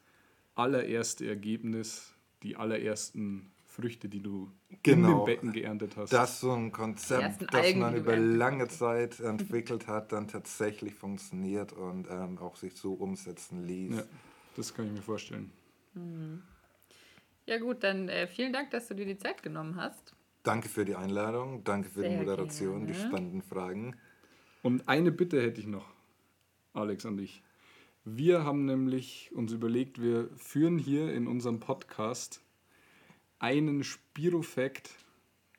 allererste 0.55 1.27
Ergebnis, 1.27 2.13
die 2.43 2.55
allerersten 2.55 3.51
Früchte, 3.69 4.09
die 4.09 4.21
du 4.21 4.51
genau. 4.81 5.09
in 5.09 5.15
dem 5.15 5.25
Becken 5.25 5.53
geerntet 5.53 5.95
hast. 5.95 6.11
Das 6.11 6.33
ist 6.33 6.39
so 6.41 6.51
ein 6.51 6.71
Konzept, 6.71 7.45
das 7.53 7.75
man 7.75 7.95
über 7.95 8.17
lange 8.17 8.67
Zeit 8.67 9.19
entwickelt 9.19 9.87
hat, 9.87 10.11
dann 10.11 10.27
tatsächlich 10.27 10.95
funktioniert 10.95 11.71
und 11.71 12.07
ähm, 12.09 12.39
auch 12.39 12.55
sich 12.55 12.75
so 12.75 12.93
umsetzen 12.93 13.63
ließ. 13.65 13.97
Ja, 13.97 14.03
das 14.57 14.73
kann 14.73 14.87
ich 14.87 14.91
mir 14.93 15.01
vorstellen. 15.01 15.51
Mhm. 15.93 16.41
Ja 17.45 17.59
gut, 17.59 17.83
dann 17.83 18.09
äh, 18.09 18.27
vielen 18.27 18.53
Dank, 18.53 18.71
dass 18.71 18.87
du 18.87 18.95
dir 18.95 19.05
die 19.05 19.17
Zeit 19.17 19.43
genommen 19.43 19.75
hast. 19.75 20.15
Danke 20.43 20.67
für 20.67 20.85
die 20.85 20.95
Einladung, 20.95 21.63
danke 21.63 21.89
für 21.89 22.01
Sehr 22.01 22.09
die 22.09 22.17
Moderation, 22.17 22.85
gerne. 22.85 22.87
die 22.87 22.99
spannenden 22.99 23.41
Fragen. 23.43 23.95
Und 24.63 24.89
eine 24.89 25.11
Bitte 25.11 25.41
hätte 25.41 25.61
ich 25.61 25.67
noch, 25.67 25.93
Alex 26.73 27.05
an 27.05 27.17
dich. 27.17 27.43
Wir 28.03 28.43
haben 28.43 28.65
nämlich 28.65 29.31
uns 29.33 29.51
überlegt, 29.51 30.01
wir 30.01 30.29
führen 30.35 30.79
hier 30.79 31.13
in 31.13 31.27
unserem 31.27 31.59
Podcast 31.59 32.41
einen 33.39 33.83
Spirofakt, 33.83 34.91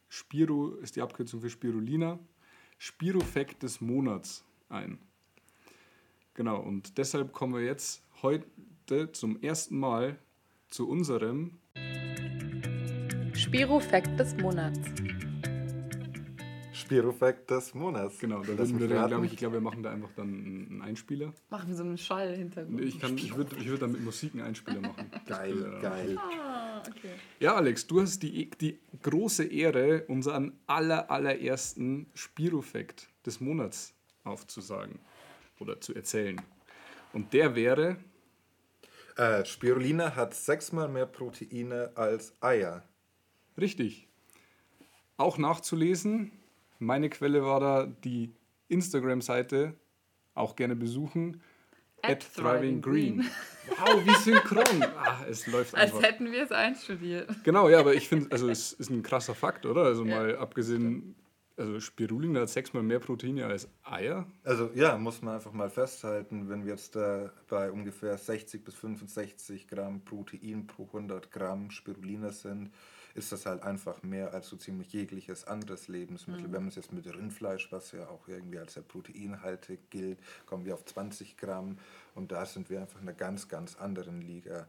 Spiro 0.09 0.75
ist 0.77 0.97
die 0.97 1.03
Abkürzung 1.03 1.41
für 1.41 1.51
Spirulina, 1.51 2.19
Spirofakt 2.79 3.63
des 3.63 3.81
Monats 3.81 4.45
ein. 4.69 4.99
Genau, 6.35 6.61
und 6.61 6.97
deshalb 6.99 7.33
kommen 7.33 7.55
wir 7.55 7.65
jetzt 7.65 8.03
heute 8.23 9.13
zum 9.13 9.41
ersten 9.43 9.79
Mal 9.79 10.19
zu 10.69 10.89
unserem 10.89 11.59
Spirofakt 13.35 14.19
des 14.19 14.37
Monats. 14.37 14.79
Spirofakt 16.73 17.51
des 17.51 17.75
Monats. 17.75 18.19
Genau, 18.19 18.41
da 18.41 18.49
würden 18.49 18.81
wir 18.81 18.89
dann, 18.89 19.09
glaube 19.09 19.27
ich, 19.27 19.33
ich 19.33 19.39
glaube, 19.39 19.55
wir 19.55 19.61
machen 19.61 19.83
da 19.83 19.93
einfach 19.93 20.11
dann 20.17 20.29
einen 20.29 20.83
Einspieler. 20.83 21.33
Machen 21.49 21.69
wir 21.69 21.77
so 21.77 21.85
einen 21.85 21.99
Schall 21.99 22.35
hintergrund. 22.35 22.81
Ich, 22.81 23.03
ich 23.03 23.37
würde 23.37 23.57
ich 23.57 23.69
würd 23.69 23.83
dann 23.83 23.93
mit 23.93 24.05
Musik 24.05 24.35
einen 24.35 24.43
Einspieler 24.43 24.81
machen. 24.81 25.11
geil, 25.27 25.79
geil. 25.81 26.19
Ah. 26.19 26.50
Ah, 26.87 26.89
okay. 26.89 27.11
Ja, 27.39 27.55
Alex, 27.57 27.87
du 27.87 28.01
hast 28.01 28.23
die, 28.23 28.51
die 28.51 28.79
große 29.03 29.45
Ehre, 29.45 30.05
unseren 30.09 30.53
aller, 30.67 31.11
allerersten 31.11 32.07
Spirofakt 32.15 33.09
des 33.25 33.41
Monats 33.41 33.95
aufzusagen 34.25 34.99
oder 35.59 35.81
zu 35.81 35.95
erzählen. 35.95 36.41
Und 37.13 37.33
der 37.33 37.55
wäre, 37.55 37.97
Äh, 39.17 39.45
Spirulina 39.45 40.15
hat 40.17 40.35
sechsmal 40.35 40.89
mehr 40.89 41.07
Proteine 41.07 41.91
als 41.97 42.33
Eier. 42.41 42.85
richtig, 43.59 44.09
auch 45.17 45.37
nachzulesen. 45.37 46.33
Meine 46.79 47.11
Quelle 47.11 47.43
war 47.45 47.61
da 47.61 47.87
die 47.87 48.33
Instagram-Seite, 48.69 49.75
auch 50.35 50.57
gerne 50.57 50.77
besuchen. 50.77 51.43
At 52.03 52.27
Thriving 52.35 52.81
Green. 52.81 53.25
Wow, 53.79 54.05
wie 54.05 54.15
synchron. 54.25 54.83
Ah, 54.83 55.25
es 55.29 55.47
läuft 55.47 55.77
Als 55.77 55.93
einfach. 55.93 56.03
hätten 56.03 56.33
wir 56.33 56.43
es 56.43 56.51
einstudiert. 56.51 57.29
Genau, 57.45 57.69
ja, 57.69 57.79
aber 57.79 57.95
ich 57.95 58.09
finde, 58.09 58.33
also 58.33 58.49
es 58.49 58.73
ist 58.73 58.91
ein 58.91 59.05
krasser 59.05 59.35
Fakt, 59.35 59.65
oder? 59.65 59.85
Also 59.85 60.05
Ja. 60.05 60.17
mal 60.17 60.37
abgesehen, 60.39 61.15
also 61.57 61.79
Spirulina 61.79 62.41
hat 62.41 62.49
sechsmal 62.49 62.83
mehr 62.83 62.99
Proteine 62.99 63.47
als 63.47 63.69
Eier. 63.85 64.27
Also 64.43 64.71
ja, 64.75 64.97
muss 64.99 65.23
man 65.23 65.37
einfach 65.37 65.53
mal 65.53 65.71
festhalten, 65.71 66.49
wenn 66.49 66.65
wir 66.65 66.73
jetzt 66.73 66.97
äh, 66.97 67.29
bei 67.49 67.71
ungefähr 67.71 68.19
60 68.19 68.65
bis 68.65 68.75
65 68.75 69.69
Gramm 69.69 70.01
Protein 70.05 70.67
pro 70.67 70.87
100 70.87 71.31
Gramm 71.31 71.71
Spirulina 71.71 72.33
sind, 72.33 72.71
ist 73.15 73.33
das 73.33 73.47
halt 73.47 73.63
einfach 73.63 74.03
mehr 74.03 74.33
als 74.33 74.49
so 74.49 74.57
ziemlich 74.57 74.93
jegliches 74.93 75.47
anderes 75.47 75.89
Lebensmittel. 75.89 76.45
Wenn 76.45 76.63
man 76.63 76.69
es 76.69 76.77
jetzt 76.77 76.93
mit 76.93 77.07
Rindfleisch, 77.07 77.71
was 77.73 77.93
ja 77.93 78.09
auch 78.09 78.29
irgendwie 78.29 78.59
als 78.59 78.75
sehr 78.75 78.83
proteinhaltig 78.83 79.91
gilt, 79.91 80.19
kommen 80.47 80.65
wir 80.65 80.75
auf 80.75 80.85
20 80.85 81.37
Gramm 81.37 81.79
und 82.15 82.33
da 82.33 82.47
sind 82.47 82.71
wir 82.71 82.81
einfach 82.81 83.01
in 83.01 83.09
einer 83.09 83.17
ganz, 83.17 83.49
ganz 83.49 83.77
anderen 83.77 84.21
Liga. 84.21 84.67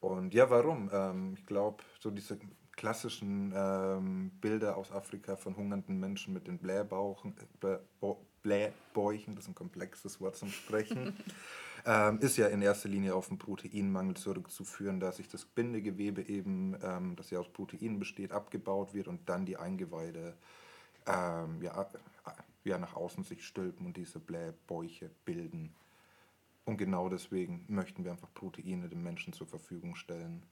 Und 0.00 0.34
ja, 0.34 0.50
warum? 0.50 0.90
Ähm, 0.92 1.34
ich 1.38 1.46
glaube, 1.46 1.82
so 1.98 2.10
diese 2.10 2.38
klassischen 2.76 3.52
ähm, 3.56 4.30
Bilder 4.40 4.76
aus 4.76 4.92
Afrika 4.92 5.36
von 5.36 5.56
hungernden 5.56 5.98
Menschen 5.98 6.34
mit 6.34 6.46
den 6.46 6.58
Blähbauchen, 6.58 7.34
äh, 7.62 7.78
Blähbäuchen, 8.42 9.34
das 9.34 9.44
ist 9.44 9.50
ein 9.50 9.54
komplexes 9.54 10.20
Wort 10.20 10.36
zum 10.36 10.50
Sprechen, 10.50 11.16
ähm, 11.84 12.18
ist 12.20 12.36
ja 12.36 12.48
in 12.48 12.62
erster 12.62 12.88
Linie 12.88 13.14
auf 13.14 13.28
den 13.28 13.38
Proteinmangel 13.38 14.16
zurückzuführen, 14.16 15.00
da 15.00 15.12
sich 15.12 15.28
das 15.28 15.44
Bindegewebe 15.44 16.22
eben, 16.22 16.76
ähm, 16.82 17.16
das 17.16 17.30
ja 17.30 17.38
aus 17.40 17.48
Proteinen 17.52 17.98
besteht, 17.98 18.32
abgebaut 18.32 18.94
wird 18.94 19.08
und 19.08 19.28
dann 19.28 19.46
die 19.46 19.56
Eingeweide 19.56 20.36
ähm, 21.06 21.60
ja, 21.62 21.82
äh, 21.82 21.88
ja, 22.64 22.78
nach 22.78 22.94
außen 22.96 23.24
sich 23.24 23.46
stülpen 23.46 23.86
und 23.86 23.96
diese 23.96 24.18
Blähbäuche 24.20 25.10
bilden. 25.24 25.74
Und 26.64 26.78
genau 26.78 27.08
deswegen 27.10 27.64
möchten 27.68 28.04
wir 28.04 28.12
einfach 28.12 28.32
Proteine 28.34 28.88
dem 28.88 29.02
Menschen 29.02 29.32
zur 29.34 29.46
Verfügung 29.46 29.96
stellen. 29.96 30.42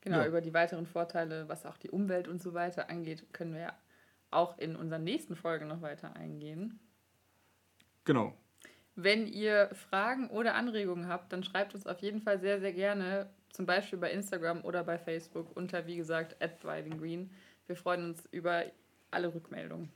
Genau, 0.00 0.20
Ja. 0.20 0.26
über 0.26 0.40
die 0.40 0.54
weiteren 0.54 0.86
Vorteile, 0.86 1.48
was 1.48 1.66
auch 1.66 1.76
die 1.76 1.90
Umwelt 1.90 2.28
und 2.28 2.40
so 2.40 2.54
weiter 2.54 2.88
angeht, 2.90 3.32
können 3.32 3.52
wir 3.54 3.60
ja 3.60 3.78
auch 4.30 4.56
in 4.58 4.74
unseren 4.76 5.04
nächsten 5.04 5.36
Folgen 5.36 5.68
noch 5.68 5.82
weiter 5.82 6.14
eingehen. 6.16 6.80
Genau. 8.04 8.34
Wenn 8.96 9.26
ihr 9.26 9.68
Fragen 9.74 10.30
oder 10.30 10.54
Anregungen 10.54 11.06
habt, 11.06 11.32
dann 11.32 11.44
schreibt 11.44 11.74
uns 11.74 11.86
auf 11.86 12.00
jeden 12.00 12.22
Fall 12.22 12.40
sehr, 12.40 12.60
sehr 12.60 12.72
gerne, 12.72 13.28
zum 13.50 13.66
Beispiel 13.66 13.98
bei 13.98 14.10
Instagram 14.10 14.64
oder 14.64 14.82
bei 14.84 14.98
Facebook 14.98 15.54
unter, 15.54 15.86
wie 15.86 15.96
gesagt, 15.96 16.36
@thrivinggreen. 16.40 17.30
Wir 17.66 17.76
freuen 17.76 18.04
uns 18.06 18.26
über 18.32 18.64
alle 19.10 19.34
Rückmeldungen. 19.34 19.90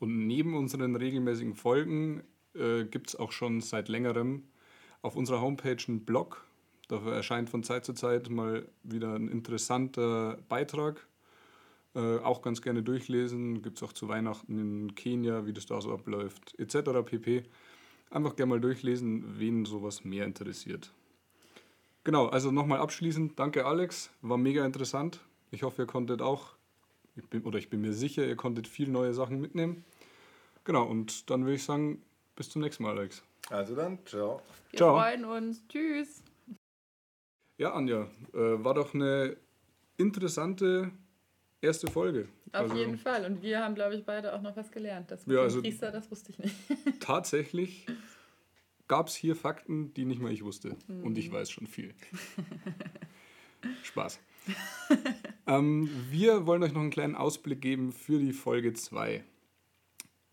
Und 0.00 0.26
neben 0.26 0.56
unseren 0.56 0.96
regelmäßigen 0.96 1.54
Folgen 1.54 2.24
äh, 2.54 2.84
gibt 2.84 3.10
es 3.10 3.16
auch 3.16 3.30
schon 3.32 3.60
seit 3.60 3.88
längerem 3.88 4.42
auf 5.02 5.14
unserer 5.14 5.40
Homepage 5.40 5.82
einen 5.86 6.04
Blog. 6.04 6.44
Dafür 6.88 7.14
erscheint 7.14 7.50
von 7.50 7.62
Zeit 7.62 7.84
zu 7.84 7.92
Zeit 7.92 8.30
mal 8.30 8.66
wieder 8.82 9.14
ein 9.14 9.28
interessanter 9.28 10.38
Beitrag. 10.48 11.06
Äh, 11.94 12.18
auch 12.18 12.42
ganz 12.42 12.62
gerne 12.62 12.82
durchlesen. 12.82 13.62
Gibt 13.62 13.76
es 13.76 13.82
auch 13.82 13.92
zu 13.92 14.08
Weihnachten 14.08 14.58
in 14.58 14.94
Kenia, 14.94 15.46
wie 15.46 15.52
das 15.52 15.66
da 15.66 15.80
so 15.80 15.92
abläuft, 15.92 16.58
etc. 16.58 17.04
pp. 17.04 17.44
Einfach 18.10 18.34
gerne 18.34 18.50
mal 18.50 18.60
durchlesen, 18.60 19.38
wen 19.38 19.64
sowas 19.64 20.04
mehr 20.04 20.24
interessiert. 20.24 20.92
Genau, 22.02 22.26
also 22.26 22.50
nochmal 22.50 22.80
abschließend, 22.80 23.38
danke 23.38 23.66
Alex, 23.66 24.10
war 24.20 24.36
mega 24.36 24.64
interessant. 24.64 25.20
Ich 25.50 25.62
hoffe, 25.62 25.82
ihr 25.82 25.86
konntet 25.86 26.20
auch, 26.22 26.54
ich 27.14 27.28
bin, 27.28 27.42
oder 27.44 27.58
ich 27.58 27.70
bin 27.70 27.80
mir 27.80 27.92
sicher, 27.92 28.26
ihr 28.26 28.36
konntet 28.36 28.66
viel 28.66 28.88
neue 28.88 29.14
Sachen 29.14 29.40
mitnehmen. 29.40 29.84
Genau, 30.64 30.84
und 30.86 31.30
dann 31.30 31.42
würde 31.44 31.54
ich 31.54 31.64
sagen, 31.64 32.02
bis 32.36 32.50
zum 32.50 32.62
nächsten 32.62 32.82
Mal, 32.82 32.98
Alex. 32.98 33.22
Also 33.48 33.74
dann, 33.74 33.98
ciao. 34.06 34.40
Wir 34.70 34.78
Ciao. 34.78 34.96
freuen 34.96 35.24
uns. 35.24 35.66
Tschüss. 35.68 36.22
Ja, 37.58 37.74
Anja, 37.74 38.08
äh, 38.32 38.64
war 38.64 38.74
doch 38.74 38.94
eine 38.94 39.36
interessante 39.98 40.90
erste 41.62 41.88
Folge. 41.90 42.28
Auf 42.52 42.62
Also 42.62 42.76
jeden 42.76 42.98
Fall. 42.98 43.24
Und 43.24 43.42
wir 43.42 43.60
haben, 43.60 43.74
glaube 43.74 43.94
ich, 43.94 44.04
beide 44.04 44.34
auch 44.34 44.42
noch 44.42 44.56
was 44.56 44.70
gelernt. 44.70 45.10
Das 45.10 45.26
mit 45.26 45.36
Ja, 45.36 45.42
also- 45.42 45.60
Priester, 45.60 45.90
das 45.90 46.10
wusste 46.10 46.32
ich 46.32 46.38
nicht. 46.38 46.54
Tatsächlich 47.00 47.86
gab 48.88 49.06
es 49.08 49.14
hier 49.14 49.36
Fakten, 49.36 49.94
die 49.94 50.04
nicht 50.04 50.20
mal 50.20 50.32
ich 50.32 50.42
wusste. 50.44 50.76
Und 50.88 51.16
ich 51.18 51.30
weiß 51.30 51.50
schon 51.50 51.66
viel. 51.66 51.94
Spaß. 53.82 54.20
ähm, 55.46 55.88
wir 56.10 56.46
wollen 56.46 56.62
euch 56.62 56.72
noch 56.72 56.80
einen 56.80 56.90
kleinen 56.90 57.14
Ausblick 57.14 57.60
geben 57.60 57.92
für 57.92 58.18
die 58.18 58.32
Folge 58.32 58.72
2. 58.72 59.22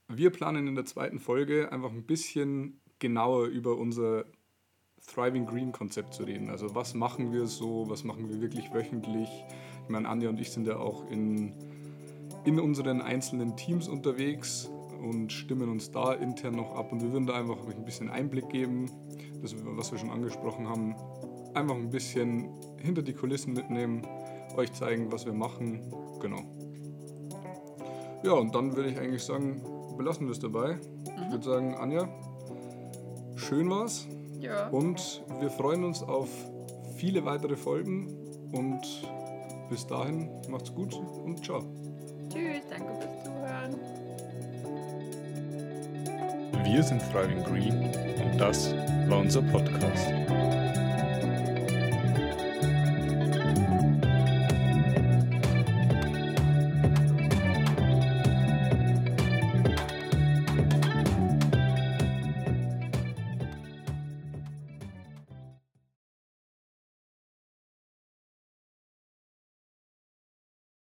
Wir 0.07 0.29
planen 0.31 0.67
in 0.67 0.75
der 0.75 0.85
zweiten 0.85 1.19
Folge 1.19 1.71
einfach 1.71 1.91
ein 1.91 2.03
bisschen 2.03 2.79
genauer 2.99 3.47
über 3.47 3.75
unser 3.77 4.25
Thriving 5.05 5.45
Green 5.45 5.71
Konzept 5.71 6.13
zu 6.13 6.23
reden. 6.23 6.49
Also 6.49 6.73
was 6.73 6.93
machen 6.93 7.31
wir 7.33 7.45
so, 7.45 7.89
was 7.89 8.03
machen 8.03 8.29
wir 8.29 8.41
wirklich 8.41 8.73
wöchentlich. 8.73 9.29
Ich 9.87 9.91
meine, 9.91 10.09
Anja 10.09 10.27
und 10.27 10.37
ich 10.41 10.51
sind 10.51 10.67
ja 10.67 10.75
auch 10.79 11.09
in, 11.09 11.53
in 12.43 12.59
unseren 12.59 12.99
einzelnen 12.99 13.55
Teams 13.55 13.87
unterwegs 13.87 14.69
und 15.01 15.31
stimmen 15.31 15.69
uns 15.69 15.91
da 15.91 16.11
intern 16.11 16.57
noch 16.57 16.75
ab. 16.75 16.91
Und 16.91 17.01
wir 17.01 17.13
würden 17.13 17.25
da 17.25 17.35
einfach 17.35 17.55
ein 17.65 17.85
bisschen 17.85 18.09
Einblick 18.09 18.49
geben, 18.49 18.91
das, 19.41 19.55
was 19.63 19.93
wir 19.93 19.97
schon 19.97 20.09
angesprochen 20.09 20.67
haben. 20.67 20.93
Einfach 21.53 21.75
ein 21.75 21.89
bisschen 21.89 22.49
hinter 22.81 23.01
die 23.01 23.13
Kulissen 23.13 23.53
mitnehmen, 23.53 24.05
euch 24.57 24.73
zeigen, 24.73 25.09
was 25.09 25.25
wir 25.25 25.31
machen. 25.31 25.79
Genau. 26.19 26.41
Ja, 28.23 28.33
und 28.33 28.53
dann 28.55 28.75
würde 28.75 28.89
ich 28.89 28.99
eigentlich 28.99 29.23
sagen, 29.23 29.61
belassen 29.97 30.27
wir 30.27 30.33
es 30.33 30.39
dabei. 30.39 30.79
Ich 31.05 31.31
würde 31.31 31.45
sagen, 31.45 31.75
Anja, 31.75 32.09
schön 33.37 33.69
war's. 33.69 34.05
Ja. 34.41 34.67
Und 34.67 35.23
wir 35.39 35.49
freuen 35.49 35.85
uns 35.85 36.03
auf 36.03 36.27
viele 36.97 37.23
weitere 37.23 37.55
Folgen. 37.55 38.13
Und 38.51 38.81
bis 39.69 39.85
dahin, 39.85 40.29
macht's 40.49 40.73
gut 40.73 40.93
und 40.93 41.43
ciao. 41.43 41.63
Tschüss. 42.29 42.61
Danke 42.69 42.93
fürs 42.99 43.23
Zuhören. 43.23 43.75
Wir 46.63 46.83
sind 46.83 47.01
Thriving 47.11 47.43
Green 47.43 47.85
und 48.23 48.37
das 48.37 48.73
war 49.07 49.19
unser 49.19 49.41
Podcast. 49.41 50.07